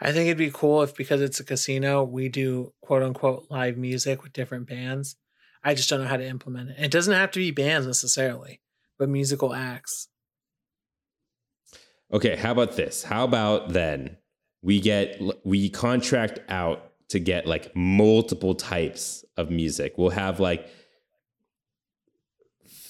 i 0.00 0.10
think 0.12 0.26
it'd 0.26 0.38
be 0.38 0.50
cool 0.50 0.82
if 0.82 0.94
because 0.94 1.20
it's 1.20 1.40
a 1.40 1.44
casino 1.44 2.02
we 2.02 2.28
do 2.28 2.72
quote 2.80 3.02
unquote 3.02 3.46
live 3.50 3.76
music 3.76 4.22
with 4.22 4.32
different 4.32 4.66
bands 4.66 5.16
i 5.62 5.74
just 5.74 5.90
don't 5.90 6.00
know 6.00 6.08
how 6.08 6.16
to 6.16 6.26
implement 6.26 6.70
it 6.70 6.76
it 6.78 6.90
doesn't 6.90 7.12
have 7.12 7.30
to 7.30 7.40
be 7.40 7.50
bands 7.50 7.86
necessarily 7.86 8.60
but 8.98 9.08
musical 9.08 9.52
acts 9.52 10.08
Okay, 12.12 12.36
how 12.36 12.52
about 12.52 12.76
this? 12.76 13.02
How 13.02 13.24
about 13.24 13.72
then 13.72 14.16
we 14.62 14.80
get 14.80 15.20
we 15.44 15.68
contract 15.68 16.38
out 16.48 16.92
to 17.08 17.18
get 17.18 17.46
like 17.46 17.74
multiple 17.74 18.54
types 18.54 19.24
of 19.36 19.50
music. 19.50 19.94
We'll 19.96 20.10
have 20.10 20.40
like 20.40 20.68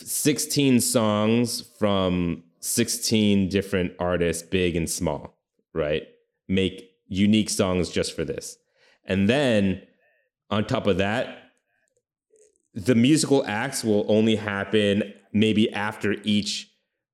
16 0.06 0.80
songs 0.80 1.62
from 1.80 2.44
16 2.60 3.48
different 3.48 3.92
artists, 3.98 4.40
big 4.40 4.76
and 4.76 4.88
small, 4.88 5.36
right? 5.74 6.04
Make 6.48 6.92
unique 7.08 7.50
songs 7.50 7.90
just 7.90 8.14
for 8.14 8.24
this. 8.24 8.56
And 9.04 9.28
then 9.28 9.82
on 10.48 10.64
top 10.64 10.86
of 10.86 10.98
that, 10.98 11.50
the 12.72 12.94
musical 12.94 13.44
acts 13.48 13.82
will 13.82 14.04
only 14.06 14.36
happen 14.36 15.12
maybe 15.32 15.72
after 15.72 16.14
each 16.22 16.70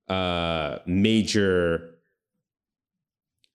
uh 0.09 0.79
major 0.85 1.95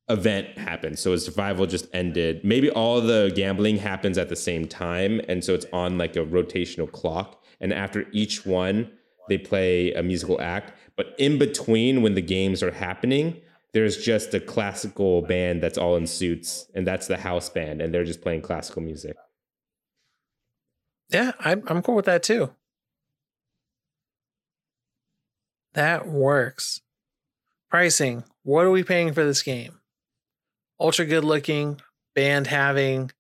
event 0.10 0.58
happens. 0.58 1.00
So 1.00 1.14
a 1.14 1.20
survival 1.20 1.68
just 1.68 1.86
ended. 1.94 2.44
Maybe 2.44 2.72
all 2.72 3.02
the 3.02 3.32
gambling 3.36 3.78
happens 3.78 4.18
at 4.18 4.30
the 4.30 4.36
same 4.36 4.68
time. 4.68 5.22
And 5.28 5.44
so 5.44 5.54
it's 5.54 5.66
on 5.72 6.00
like 6.00 6.16
a 6.16 6.26
rotational 6.26 6.92
clock. 6.92 7.44
And 7.60 7.74
after 7.74 8.06
each 8.14 8.46
one, 8.46 8.90
they 9.28 9.38
play 9.38 9.94
a 9.94 10.04
musical 10.04 10.40
act. 10.42 10.74
But 10.96 11.16
in 11.18 11.38
between, 11.38 12.02
when 12.02 12.16
the 12.16 12.22
games 12.22 12.64
are 12.64 12.72
happening, 12.72 13.42
there's 13.74 13.98
just 13.98 14.34
a 14.34 14.40
classical 14.40 15.22
band 15.22 15.62
that's 15.62 15.78
all 15.78 15.96
in 15.96 16.08
suits. 16.08 16.68
And 16.74 16.88
that's 16.88 17.08
the 17.08 17.18
house 17.18 17.50
band. 17.50 17.82
And 17.82 17.94
they're 17.94 18.06
just 18.06 18.22
playing 18.22 18.42
classical 18.42 18.82
music. 18.82 19.16
Yeah, 21.10 21.32
I'm 21.40 21.64
I'm 21.68 21.82
cool 21.82 21.96
with 21.96 22.06
that 22.06 22.24
too. 22.24 22.52
That 25.74 26.08
works. 26.08 26.82
Pricing. 27.70 28.24
What 28.44 28.66
are 28.66 28.72
we 28.72 28.84
paying 28.84 29.14
for 29.14 29.24
this 29.24 29.44
game? 29.44 29.80
Ultra 30.80 31.06
good 31.06 31.24
looking, 31.24 31.80
band 32.16 32.48
having, 32.48 33.12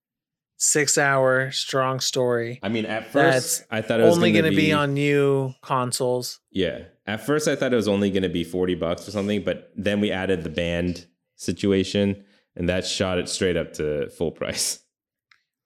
six 0.57 0.97
hour, 0.97 1.51
strong 1.51 1.99
story. 1.99 2.59
I 2.61 2.69
mean, 2.69 2.85
at 2.85 3.07
first, 3.07 3.63
I 3.71 3.81
thought 3.81 3.99
it 3.99 4.03
was 4.03 4.15
Only 4.15 4.31
going 4.31 4.45
to 4.45 4.55
be 4.55 4.73
on 4.73 4.93
new 4.93 5.53
consoles. 5.61 6.39
Yeah. 6.51 6.81
At 7.05 7.25
first, 7.25 7.47
I 7.47 7.55
thought 7.55 7.71
it 7.71 7.77
was 7.77 7.87
only 7.87 8.11
going 8.11 8.23
to 8.23 8.29
be 8.29 8.43
40 8.43 8.75
bucks 8.75 9.07
or 9.07 9.11
something, 9.11 9.43
but 9.43 9.71
then 9.75 10.01
we 10.01 10.11
added 10.11 10.43
the 10.43 10.49
band 10.49 11.07
situation 11.35 12.25
and 12.55 12.67
that 12.67 12.85
shot 12.85 13.19
it 13.19 13.29
straight 13.29 13.55
up 13.55 13.73
to 13.73 14.09
full 14.09 14.31
price. 14.31 14.79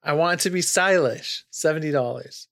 I 0.03 0.13
want 0.13 0.41
it 0.41 0.43
to 0.43 0.49
be 0.49 0.61
stylish. 0.61 1.45
$70. 1.51 2.47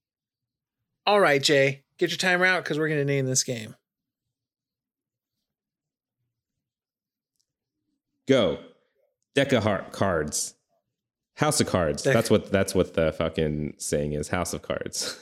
All 1.05 1.19
right, 1.19 1.41
Jay, 1.41 1.83
get 1.97 2.11
your 2.11 2.17
timer 2.17 2.45
out 2.45 2.63
because 2.63 2.79
we're 2.79 2.89
gonna 2.89 3.05
name 3.05 3.25
this 3.25 3.43
game. 3.43 3.75
Go. 8.27 8.59
Deck 9.33 9.51
of 9.53 9.63
heart 9.63 9.91
cards. 9.91 10.53
House 11.39 11.61
of 11.61 11.67
cards. 11.67 12.03
That's 12.03 12.29
what 12.29 12.51
that's 12.51 12.75
what 12.75 12.95
the 12.95 13.13
fucking 13.13 13.75
saying 13.77 14.11
is. 14.11 14.27
House 14.27 14.53
of 14.53 14.61
cards. 14.61 15.17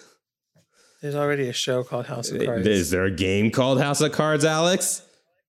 There's 1.01 1.13
already 1.13 1.47
a 1.47 1.53
show 1.53 1.83
called 1.83 2.07
House 2.07 2.31
of 2.31 2.43
Cards. 2.43 2.65
Is 2.65 2.89
there 2.89 3.05
a 3.05 3.11
game 3.11 3.51
called 3.51 3.79
House 3.79 4.01
of 4.01 4.13
Cards, 4.13 4.43
Alex? 4.43 5.03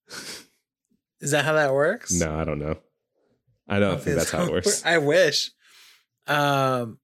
Is 1.20 1.30
that 1.30 1.46
how 1.46 1.54
that 1.54 1.72
works? 1.72 2.12
No, 2.12 2.38
I 2.38 2.44
don't 2.44 2.58
know. 2.58 2.76
I 3.66 3.78
don't 3.78 3.98
think 3.98 4.16
that's 4.18 4.30
how 4.30 4.44
it 4.44 4.52
works. 4.52 4.82
I 4.86 4.98
wish. 4.98 5.50
Um, 6.26 6.98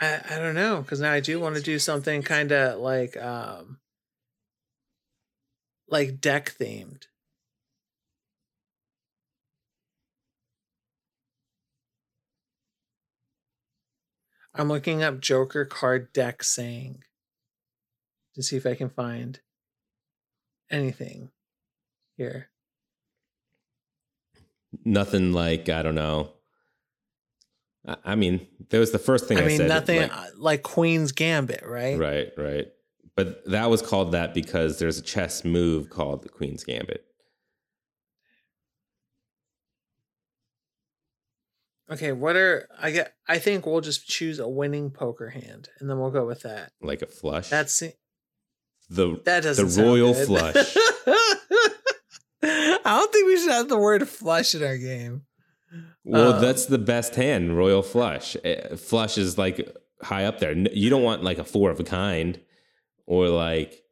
I 0.00 0.20
I 0.30 0.38
don't 0.40 0.56
know 0.56 0.82
because 0.82 1.00
now 1.00 1.12
I 1.12 1.20
do 1.20 1.38
want 1.38 1.54
to 1.54 1.62
do 1.62 1.78
something 1.78 2.22
kind 2.22 2.50
of 2.50 2.80
like 2.80 3.16
um 3.16 3.79
like 5.90 6.20
deck 6.20 6.54
themed. 6.58 7.04
I'm 14.54 14.68
looking 14.68 15.02
up 15.02 15.20
Joker 15.20 15.64
card 15.64 16.12
deck 16.12 16.42
saying 16.42 17.04
to 18.34 18.42
see 18.42 18.56
if 18.56 18.66
I 18.66 18.74
can 18.74 18.90
find 18.90 19.40
anything 20.70 21.30
here. 22.16 22.48
Nothing 24.84 25.32
like 25.32 25.68
I 25.68 25.82
don't 25.82 25.94
know. 25.94 26.30
I, 28.04 28.14
mean, 28.14 28.46
that 28.68 28.78
was 28.78 28.92
the 28.92 28.98
first 28.98 29.26
thing 29.26 29.38
I, 29.38 29.42
I 29.42 29.46
mean, 29.46 29.56
said. 29.56 29.68
nothing 29.68 30.02
like- 30.02 30.12
uh, 30.16 30.26
like 30.36 30.62
Queen's 30.62 31.12
Gambit, 31.12 31.62
right? 31.64 31.98
right, 31.98 32.30
right. 32.36 32.68
But 33.22 33.44
that 33.50 33.68
was 33.68 33.82
called 33.82 34.12
that 34.12 34.32
because 34.32 34.78
there's 34.78 34.96
a 34.98 35.02
chess 35.02 35.44
move 35.44 35.90
called 35.90 36.22
the 36.22 36.30
Queen's 36.30 36.64
Gambit. 36.64 37.04
Okay, 41.92 42.12
what 42.12 42.36
are 42.36 42.68
I 42.80 42.92
get? 42.92 43.14
I 43.28 43.38
think 43.38 43.66
we'll 43.66 43.80
just 43.80 44.06
choose 44.06 44.38
a 44.38 44.48
winning 44.48 44.90
poker 44.90 45.28
hand, 45.30 45.68
and 45.80 45.90
then 45.90 45.98
we'll 45.98 46.10
go 46.12 46.24
with 46.24 46.42
that. 46.42 46.70
like 46.80 47.02
a 47.02 47.06
flush. 47.06 47.50
That's 47.50 47.80
the 48.88 49.20
that 49.24 49.42
doesn't 49.42 49.68
the 49.74 49.82
royal 49.82 50.12
good. 50.14 50.26
flush. 50.26 50.76
I 52.42 52.78
don't 52.84 53.12
think 53.12 53.26
we 53.26 53.36
should 53.36 53.50
have 53.50 53.68
the 53.68 53.76
word 53.78 54.08
flush 54.08 54.54
in 54.54 54.62
our 54.64 54.78
game. 54.78 55.22
Well, 56.04 56.34
Um, 56.34 56.40
that's 56.40 56.66
the 56.66 56.78
best 56.78 57.16
hand, 57.16 57.56
royal 57.56 57.82
flush. 57.82 58.36
Eh, 58.44 58.76
Flush 58.76 59.18
is 59.18 59.36
like 59.36 59.76
high 60.02 60.24
up 60.24 60.38
there. 60.38 60.52
You 60.56 60.88
don't 60.90 61.02
want 61.02 61.22
like 61.22 61.38
a 61.38 61.44
four 61.44 61.70
of 61.70 61.78
a 61.80 61.84
kind, 61.84 62.40
or 63.10 63.28
like, 63.28 63.82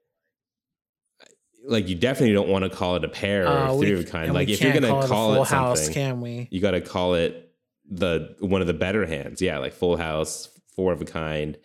like 1.66 1.88
you 1.88 1.96
definitely 1.96 2.32
don't 2.34 2.48
want 2.48 2.62
to 2.62 2.70
call 2.70 2.94
it 2.94 3.02
a 3.02 3.08
pair 3.08 3.44
or 3.44 3.48
Uh, 3.48 3.68
a 3.72 3.76
we- 3.76 3.86
three 3.86 3.94
of 3.98 4.06
a 4.06 4.08
kind. 4.08 4.32
Like 4.32 4.48
if 4.48 4.60
you're 4.62 4.72
gonna 4.72 4.86
it 4.86 5.08
call 5.08 5.32
a 5.32 5.34
full 5.34 5.42
it 5.42 5.48
house, 5.48 5.78
something, 5.86 5.94
can 5.94 6.20
we? 6.20 6.46
you 6.52 6.60
got 6.60 6.70
to 6.70 6.80
call 6.80 7.14
it 7.14 7.52
the 7.90 8.36
one 8.38 8.60
of 8.60 8.68
the 8.68 8.74
better 8.74 9.04
hands. 9.06 9.42
Yeah, 9.42 9.58
like 9.58 9.72
full 9.72 9.96
house, 9.96 10.48
four 10.76 10.92
of 10.92 11.00
a 11.02 11.04
kind, 11.04 11.58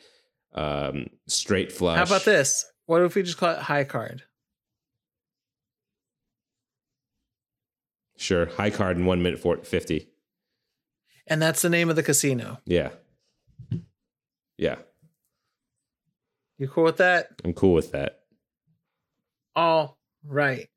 um, 0.54 1.08
straight 1.28 1.72
flush. 1.72 1.98
How 1.98 2.04
about 2.06 2.26
this? 2.26 2.66
What 2.88 3.02
if 3.04 3.14
we 3.14 3.22
just 3.22 3.38
call 3.38 3.52
it 3.52 3.60
high 3.60 3.84
card? 3.84 4.24
Sure, 8.18 8.46
high 8.46 8.70
card 8.72 8.98
in 8.98 9.06
one 9.06 9.22
minute 9.22 9.40
for 9.40 9.58
fifty. 9.64 10.10
And 11.28 11.42
that's 11.42 11.62
the 11.62 11.70
name 11.70 11.90
of 11.90 11.96
the 11.96 12.04
casino. 12.04 12.60
Yeah, 12.66 12.90
yeah, 14.58 14.78
You 16.64 16.70
cool 16.70 16.86
with 16.86 16.96
that? 16.96 17.28
I'm 17.44 17.52
cool 17.54 17.74
with 17.74 17.92
that. 17.92 18.22
All 19.54 19.98
right. 20.26 20.70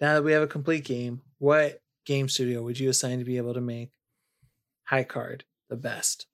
Now 0.00 0.14
that 0.14 0.22
we 0.22 0.30
have 0.30 0.42
a 0.44 0.46
complete 0.46 0.84
game, 0.84 1.20
what 1.38 1.80
game 2.06 2.28
studio 2.28 2.62
would 2.62 2.78
you 2.78 2.90
assign 2.90 3.18
to 3.18 3.24
be 3.24 3.38
able 3.38 3.54
to 3.54 3.60
make 3.60 3.90
high 4.84 5.02
card 5.02 5.42
the 5.68 5.74
best? 5.74 6.28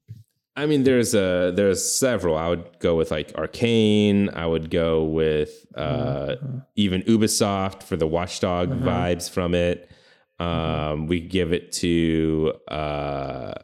I 0.56 0.66
mean, 0.66 0.82
there's 0.84 1.14
a 1.14 1.50
there's 1.56 1.82
several. 1.90 2.36
I 2.36 2.48
would 2.50 2.80
go 2.80 2.96
with 2.96 3.10
like 3.10 3.32
Arkane. 3.32 4.30
I 4.34 4.44
would 4.44 4.68
go 4.70 5.04
with 5.04 5.64
uh, 5.74 6.36
Mhm. 6.44 6.66
even 6.76 7.00
Ubisoft 7.04 7.82
for 7.82 7.96
the 7.96 8.06
Watchdog 8.06 8.68
Mhm. 8.68 8.82
vibes 8.82 9.30
from 9.30 9.54
it. 9.54 9.90
Um, 10.38 10.48
Mm-hmm. 10.48 11.06
We 11.06 11.20
give 11.20 11.54
it 11.54 11.72
to 11.80 12.52
uh, 12.68 13.54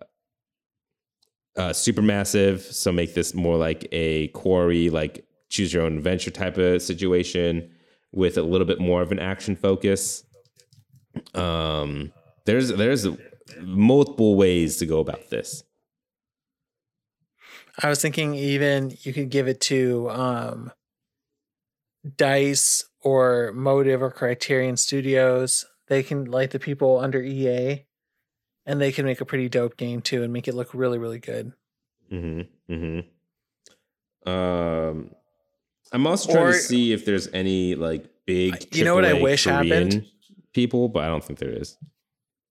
uh, 1.56 1.70
Supermassive, 1.70 2.60
so 2.60 2.92
make 2.92 3.14
this 3.14 3.34
more 3.34 3.56
like 3.56 3.86
a 3.92 4.28
quarry, 4.28 4.90
like 4.90 5.24
choose 5.48 5.72
your 5.72 5.84
own 5.84 5.96
adventure 5.96 6.30
type 6.30 6.58
of 6.58 6.82
situation 6.82 7.70
with 8.12 8.36
a 8.36 8.42
little 8.42 8.66
bit 8.66 8.80
more 8.80 9.02
of 9.02 9.12
an 9.12 9.18
action 9.18 9.56
focus. 9.56 10.24
Um, 11.34 12.12
there's 12.44 12.68
there's 12.68 13.06
multiple 13.60 14.36
ways 14.36 14.78
to 14.78 14.86
go 14.86 14.98
about 15.00 15.30
this. 15.30 15.62
I 17.82 17.88
was 17.88 18.00
thinking 18.00 18.34
even 18.34 18.96
you 19.02 19.12
could 19.12 19.30
give 19.30 19.48
it 19.48 19.60
to 19.62 20.08
um, 20.10 20.72
Dice 22.16 22.84
or 23.00 23.52
Motive 23.54 24.02
or 24.02 24.10
Criterion 24.10 24.76
Studios. 24.76 25.64
They 25.88 26.02
can 26.02 26.24
like 26.24 26.50
the 26.50 26.58
people 26.58 26.98
under 26.98 27.20
EA, 27.20 27.84
and 28.66 28.80
they 28.80 28.92
can 28.92 29.04
make 29.04 29.20
a 29.20 29.24
pretty 29.24 29.48
dope 29.48 29.76
game 29.76 30.00
too 30.00 30.22
and 30.22 30.32
make 30.32 30.48
it 30.48 30.54
look 30.54 30.74
really 30.74 30.98
really 30.98 31.18
good. 31.18 31.52
Mm-hmm. 32.12 32.72
Mm-hmm. 32.72 34.30
Um, 34.30 35.10
I'm 35.92 36.06
also 36.06 36.32
trying 36.32 36.46
Or- 36.46 36.52
to 36.52 36.58
see 36.58 36.92
if 36.92 37.04
there's 37.04 37.28
any 37.28 37.74
like 37.74 38.06
big. 38.26 38.74
You 38.74 38.84
know 38.84 38.94
what 38.94 39.04
I 39.04 39.14
wish 39.14 39.44
happened? 39.44 40.06
People, 40.52 40.88
but 40.88 41.04
I 41.04 41.08
don't 41.08 41.22
think 41.24 41.38
there 41.38 41.50
is. 41.50 41.76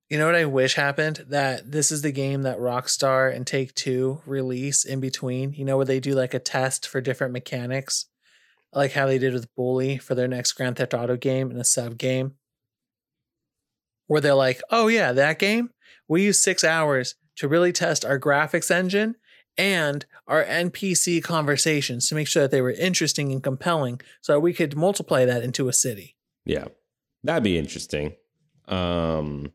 You 0.10 0.20
know 0.20 0.26
what 0.28 0.36
I 0.36 0.46
wish 0.46 0.76
happened? 0.76 1.26
That 1.30 1.72
this 1.72 1.92
is 1.92 2.02
the 2.04 2.12
game 2.12 2.44
that 2.44 2.60
Rockstar 2.60 3.34
and 3.34 3.48
Take 3.48 3.74
Two 3.74 4.22
release 4.26 4.84
in 4.86 5.00
between. 5.00 5.54
You 5.54 5.66
know 5.66 5.78
where 5.78 5.86
they 5.86 6.00
do 6.00 6.14
like 6.14 6.34
a 6.34 6.40
test 6.40 6.88
for 6.88 7.02
different 7.02 7.34
mechanics, 7.34 8.06
like 8.74 8.92
how 8.92 9.08
they 9.08 9.18
did 9.18 9.34
with 9.34 9.54
Bully 9.56 9.98
for 9.98 10.14
their 10.14 10.28
next 10.28 10.52
Grand 10.52 10.76
Theft 10.76 10.94
Auto 10.94 11.16
game 11.18 11.50
and 11.50 11.60
a 11.60 11.64
sub 11.64 11.98
game. 11.98 12.34
Where 14.08 14.22
they're 14.22 14.36
like, 14.36 14.62
"Oh 14.70 14.88
yeah, 14.88 15.14
that 15.14 15.40
game. 15.40 15.70
We 16.08 16.24
used 16.24 16.42
six 16.42 16.64
hours 16.64 17.16
to 17.38 17.48
really 17.48 17.72
test 17.72 18.06
our 18.06 18.20
graphics 18.20 18.70
engine 18.70 19.16
and 19.58 20.06
our 20.28 20.44
NPC 20.44 21.24
conversations 21.24 22.08
to 22.10 22.16
make 22.16 22.28
sure 22.28 22.44
that 22.44 22.52
they 22.52 22.62
were 22.62 22.72
interesting 22.72 23.32
and 23.32 23.44
compelling, 23.44 24.02
so 24.22 24.34
that 24.34 24.40
we 24.40 24.54
could 24.54 24.76
multiply 24.76 25.26
that 25.26 25.44
into 25.44 25.68
a 25.68 25.74
city." 25.74 26.16
Yeah, 26.46 26.66
that'd 27.24 27.44
be 27.44 27.58
interesting. 27.58 28.14
Um, 28.68 29.52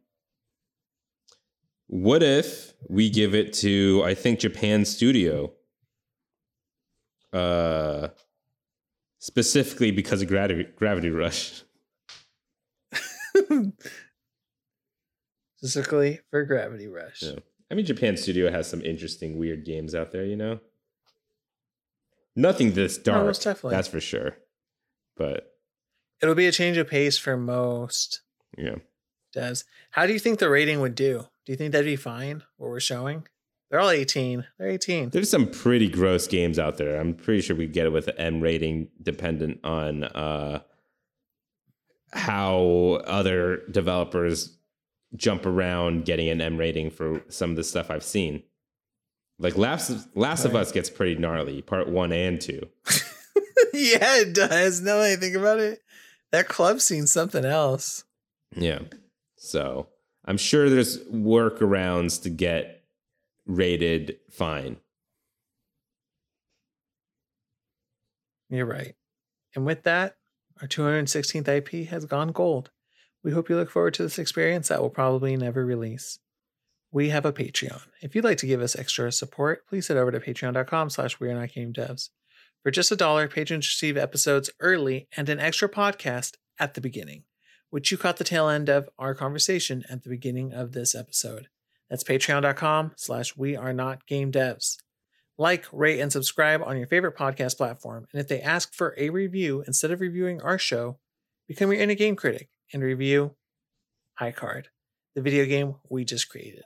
what 1.89 2.23
if 2.23 2.75
we 2.89 3.11
give 3.11 3.35
it 3.35 3.53
to 3.55 4.03
I 4.05 4.15
think 4.15 4.39
Japan 4.39 4.85
Studio, 4.85 5.53
uh, 7.33 8.09
specifically 9.19 9.91
because 9.91 10.23
of 10.23 10.29
Gravity 10.29 10.65
Gravity 10.77 11.11
Rush. 11.11 11.63
Specifically 15.59 16.21
for 16.31 16.45
Gravity 16.45 16.87
Rush. 16.87 17.23
Yeah. 17.23 17.41
I 17.71 17.75
mean, 17.75 17.85
Japan 17.85 18.17
Studio 18.17 18.51
has 18.51 18.69
some 18.69 18.81
interesting, 18.83 19.37
weird 19.39 19.65
games 19.65 19.95
out 19.95 20.13
there. 20.13 20.25
You 20.25 20.37
know, 20.37 20.61
nothing 22.35 22.73
this 22.73 22.97
dark. 22.97 23.27
most 23.27 23.43
definitely. 23.43 23.77
That's 23.77 23.89
for 23.89 24.01
sure. 24.01 24.37
But 25.17 25.53
It'll 26.23 26.35
be 26.35 26.47
a 26.47 26.53
change 26.53 26.77
of 26.77 26.89
pace 26.89 27.19
for 27.19 27.37
most 27.37 28.23
yeah, 28.57 28.77
devs. 29.35 29.65
How 29.91 30.07
do 30.07 30.13
you 30.13 30.19
think 30.19 30.39
the 30.39 30.49
rating 30.49 30.81
would 30.81 30.95
do? 30.95 31.27
Do 31.45 31.53
you 31.53 31.57
think 31.57 31.73
that'd 31.73 31.85
be 31.85 31.97
fine? 31.97 32.43
What 32.57 32.71
we're 32.71 32.81
showing? 32.81 33.27
They're 33.71 33.81
all 33.81 33.91
18. 33.91 34.45
They're 34.59 34.69
18. 34.69 35.11
there's 35.11 35.31
some 35.31 35.47
pretty 35.49 35.89
gross 35.89 36.27
games 36.27 36.59
out 36.59 36.79
there. 36.79 36.99
I'm 36.99 37.15
pretty 37.15 37.43
sure 37.43 37.55
we 37.55 37.67
get 37.67 37.87
it 37.87 37.93
with 37.93 38.09
an 38.09 38.17
M 38.17 38.41
rating, 38.41 38.89
dependent 39.03 39.61
on 39.63 40.05
uh, 40.05 40.61
how 42.13 43.03
other 43.07 43.63
developers 43.71 44.58
jump 45.17 45.47
around 45.47 46.05
getting 46.05 46.29
an 46.29 46.41
M 46.41 46.57
rating 46.57 46.91
for 46.91 47.23
some 47.29 47.51
of 47.51 47.57
the 47.57 47.65
stuff 47.65 47.91
I've 47.91 48.05
seen. 48.05 48.43
Like 49.39 49.57
Last 49.57 50.09
Last 50.17 50.45
of 50.45 50.57
Us 50.57 50.73
gets 50.73 50.91
pretty 50.91 51.15
gnarly, 51.15 51.63
part 51.63 51.89
one 51.89 52.13
and 52.13 52.41
two. 52.41 52.69
yeah, 53.73 54.21
it 54.21 54.35
does. 54.35 54.81
Now 54.81 54.97
that 54.97 55.13
I 55.13 55.17
think 55.17 55.37
about 55.37 55.61
it, 55.61 55.81
that 56.33 56.49
club 56.49 56.81
scene's 56.81 57.13
something 57.13 57.45
else. 57.45 58.05
Yeah. 58.57 58.81
So 59.37 59.89
I'm 60.25 60.37
sure 60.37 60.69
there's 60.69 60.99
workarounds 61.05 62.23
to 62.23 62.31
get 62.31 62.83
rated 63.47 64.17
fine. 64.31 64.79
You're 68.51 68.67
right. 68.67 68.95
And 69.55 69.65
with 69.65 69.85
that, 69.85 70.17
our 70.61 70.69
216th 70.69 71.49
IP 71.49 71.89
has 71.89 72.05
gone 72.05 72.29
gold. 72.29 72.71
We 73.25 73.33
hope 73.33 73.49
you 73.49 73.57
look 73.57 73.71
forward 73.71 73.95
to 73.95 74.03
this 74.03 74.19
experience 74.19 74.69
that 74.69 74.81
will 74.81 74.91
probably 74.91 75.37
never 75.37 75.65
release. 75.67 76.19
We 76.91 77.11
have 77.11 77.27
a 77.27 77.33
Patreon. 77.33 77.83
If 78.01 78.15
you'd 78.15 78.25
like 78.25 78.39
to 78.39 78.47
give 78.47 78.63
us 78.63 78.77
extra 78.77 79.13
support, 79.13 79.67
please 79.69 79.89
head 79.89 79.97
over 79.97 80.11
to 80.11 80.21
patreon.com 80.21 80.91
slash 80.91 81.21
we 81.21 81.29
are 81.29 81.35
not 81.35 81.53
game 81.53 81.73
devs. 81.73 82.11
For 82.63 82.71
just 82.71 82.91
a 82.93 82.97
dollar, 82.97 83.29
patrons 83.29 83.67
receive 83.67 83.97
episodes 83.97 84.51
early 84.61 85.09
and 85.17 85.29
an 85.29 85.41
extra 85.41 85.69
podcast 85.69 86.37
at 86.59 86.75
the 86.75 86.81
beginning, 86.81 87.25
which 87.71 87.91
you 87.91 87.99
caught 87.99 88.17
the 88.17 88.25
tail 88.25 88.49
end 88.49 88.69
of 88.69 88.89
our 88.99 89.15
conversation 89.15 89.85
at 89.91 90.03
the 90.03 90.09
beginning 90.09 90.53
of 90.53 90.73
this 90.73 90.95
episode. 90.95 91.49
That's 91.91 92.05
patreon.com 92.05 92.93
slash 92.97 93.37
we 93.37 93.57
are 93.57 93.73
not 93.73 94.07
game 94.07 94.33
devs. 94.33 94.79
like, 95.37 95.67
rate, 95.73 96.01
and 96.01 96.11
subscribe 96.11 96.63
on 96.63 96.77
your 96.77 96.87
favorite 96.87 97.17
podcast 97.17 97.57
platform. 97.57 98.07
And 98.13 98.21
if 98.21 98.29
they 98.29 98.41
ask 98.41 98.75
for 98.75 98.95
a 98.99 99.11
review 99.11 99.63
instead 99.67 99.91
of 99.91 100.01
reviewing 100.01 100.41
our 100.43 100.59
show, 100.59 100.99
become 101.47 101.71
your 101.71 101.81
inner 101.81 101.95
game 101.95 102.17
critic 102.17 102.49
and 102.73 102.83
review 102.83 103.35
High 104.15 104.33
Card, 104.33 104.69
the 105.15 105.23
video 105.23 105.45
game 105.47 105.77
we 105.89 106.05
just 106.05 106.29
created. 106.29 106.63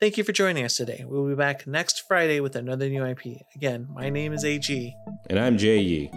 Thank 0.00 0.16
you 0.16 0.24
for 0.24 0.32
joining 0.32 0.64
us 0.64 0.76
today. 0.76 1.04
We'll 1.06 1.26
be 1.26 1.34
back 1.34 1.66
next 1.66 2.04
Friday 2.06 2.40
with 2.40 2.54
another 2.54 2.88
new 2.88 3.04
IP. 3.04 3.38
Again, 3.56 3.88
my 3.92 4.10
name 4.10 4.32
is 4.32 4.44
AG. 4.44 4.94
And 5.28 5.38
I'm 5.38 5.58
JE. 5.58 6.10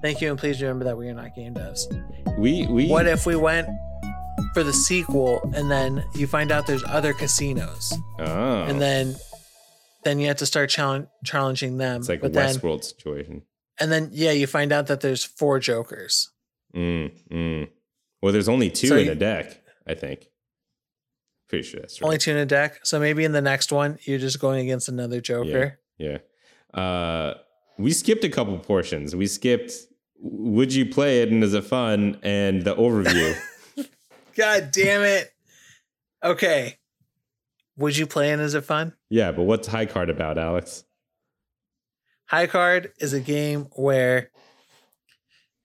Thank 0.00 0.20
you, 0.20 0.30
and 0.30 0.38
please 0.38 0.62
remember 0.62 0.84
that 0.84 0.96
we 0.96 1.08
are 1.08 1.14
not 1.14 1.34
game 1.34 1.54
devs. 1.54 1.80
We 2.38 2.66
we 2.66 2.88
What 2.88 3.06
if 3.06 3.26
we 3.26 3.36
went 3.36 3.68
for 4.52 4.62
the 4.62 4.72
sequel 4.72 5.40
and 5.54 5.70
then 5.70 6.04
you 6.14 6.26
find 6.26 6.52
out 6.52 6.66
there's 6.66 6.84
other 6.84 7.12
casinos 7.12 7.92
oh, 8.20 8.62
and 8.62 8.80
then 8.80 9.16
then 10.04 10.20
you 10.20 10.28
have 10.28 10.36
to 10.36 10.46
start 10.46 10.70
challenge, 10.70 11.08
challenging 11.24 11.78
them. 11.78 12.00
it's 12.00 12.08
like 12.08 12.22
a 12.22 12.30
Westworld 12.30 12.84
situation. 12.84 13.42
and 13.80 13.90
then 13.90 14.10
yeah, 14.12 14.30
you 14.30 14.46
find 14.46 14.70
out 14.72 14.86
that 14.86 15.00
there's 15.00 15.24
four 15.24 15.58
jokers. 15.58 16.30
Mm, 16.76 17.10
mm. 17.30 17.68
Well, 18.24 18.32
there's 18.32 18.48
only 18.48 18.70
two 18.70 18.86
So 18.86 18.96
in 18.96 19.04
you- 19.04 19.12
a 19.12 19.14
deck, 19.14 19.60
I 19.86 19.92
think. 19.92 20.28
Pretty 21.46 21.68
sure 21.68 21.80
that's 21.80 22.00
right. 22.00 22.06
Only 22.06 22.16
two 22.16 22.30
in 22.30 22.38
a 22.38 22.46
deck. 22.46 22.80
So 22.82 22.98
maybe 22.98 23.22
in 23.22 23.32
the 23.32 23.42
next 23.42 23.70
one 23.70 23.98
you're 24.04 24.18
just 24.18 24.40
going 24.40 24.60
against 24.60 24.88
another 24.88 25.20
joker. 25.20 25.78
Yeah. 25.98 26.18
Uh, 26.72 27.34
we 27.76 27.92
skipped 27.92 28.24
a 28.24 28.30
couple 28.30 28.58
portions. 28.60 29.14
We 29.14 29.26
skipped 29.26 29.72
would 30.22 30.72
you 30.72 30.86
play 30.86 31.20
it 31.20 31.28
and 31.30 31.44
is 31.44 31.52
it 31.52 31.64
fun 31.64 32.18
and 32.22 32.62
the 32.62 32.74
overview. 32.74 33.36
God 34.36 34.70
damn 34.72 35.02
it. 35.02 35.30
Okay. 36.24 36.78
Would 37.76 37.94
you 37.98 38.06
play 38.06 38.32
and 38.32 38.40
is 38.40 38.54
it 38.54 38.64
fun? 38.64 38.94
yeah, 39.10 39.32
but 39.32 39.42
what's 39.42 39.68
high 39.68 39.84
card 39.84 40.08
about, 40.08 40.38
Alex? 40.38 40.84
High 42.28 42.46
Card 42.46 42.90
is 42.98 43.12
a 43.12 43.20
game 43.20 43.66
where 43.72 44.30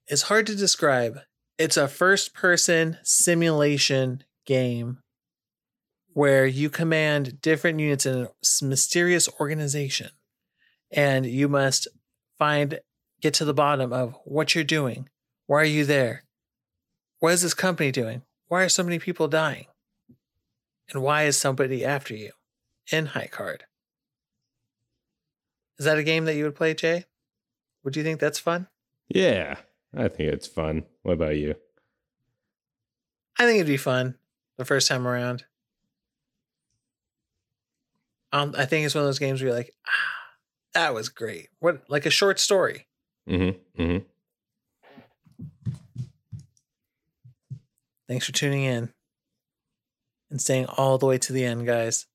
it's 0.08 0.24
hard 0.24 0.46
to 0.48 0.56
describe. 0.58 1.20
It's 1.60 1.76
a 1.76 1.90
first 1.90 2.34
person 2.34 2.98
simulation 3.04 4.24
game 4.46 5.00
where 6.14 6.46
you 6.46 6.70
command 6.70 7.42
different 7.42 7.82
units 7.82 8.06
in 8.06 8.28
a 8.28 8.30
mysterious 8.66 9.28
organization 9.42 10.12
and 10.90 11.26
you 11.26 11.50
must 11.50 11.90
find, 12.38 12.80
get 13.20 13.34
to 13.36 13.46
the 13.46 13.54
bottom 13.54 13.92
of 13.92 14.16
what 14.24 14.56
you're 14.56 14.64
doing. 14.64 15.10
Why 15.48 15.58
are 15.58 15.66
you 15.66 15.84
there? 15.84 16.24
What 17.20 17.34
is 17.34 17.42
this 17.42 17.54
company 17.54 17.92
doing? 17.92 18.22
Why 18.48 18.64
are 18.64 18.70
so 18.70 18.84
many 18.84 18.98
people 18.98 19.28
dying? 19.28 19.66
And 20.94 21.04
why 21.04 21.24
is 21.24 21.36
somebody 21.36 21.84
after 21.84 22.16
you 22.16 22.32
in 22.90 23.08
High 23.08 23.28
Card? 23.30 23.66
Is 25.78 25.84
that 25.84 25.98
a 25.98 26.04
game 26.04 26.24
that 26.24 26.36
you 26.36 26.46
would 26.46 26.56
play, 26.56 26.74
Jay? 26.74 27.04
Would 27.84 27.98
you 27.98 28.04
think 28.04 28.22
that's 28.22 28.40
fun? 28.40 28.68
Yeah, 29.10 29.58
I 29.96 30.08
think 30.08 30.32
it's 30.32 30.48
fun. 30.48 30.84
What 31.04 31.14
about 31.14 31.38
you? 31.38 31.56
I 33.38 33.46
think 33.46 33.56
it'd 33.56 33.68
be 33.68 33.78
fun 33.78 34.16
the 34.58 34.66
first 34.66 34.88
time 34.88 35.08
around. 35.08 35.46
Um, 38.32 38.54
I 38.58 38.66
think 38.66 38.86
it's 38.86 38.94
one 38.94 39.04
of 39.04 39.08
those 39.08 39.20
games 39.20 39.42
where 39.42 39.50
you're 39.50 39.58
like, 39.58 39.74
ah, 39.88 40.36
that 40.74 40.94
was 40.94 41.10
great. 41.10 41.50
What 41.60 41.84
like 41.90 42.06
a 42.06 42.12
short 42.12 42.40
story. 42.40 42.88
Mm-hmm. 43.28 43.82
Mm-hmm. 43.82 44.06
Thanks 48.08 48.26
for 48.26 48.32
tuning 48.32 48.64
in 48.64 48.92
and 50.30 50.42
staying 50.42 50.66
all 50.66 50.98
the 50.98 51.06
way 51.06 51.18
to 51.20 51.34
the 51.34 51.44
end, 51.46 51.66
guys. 51.66 52.06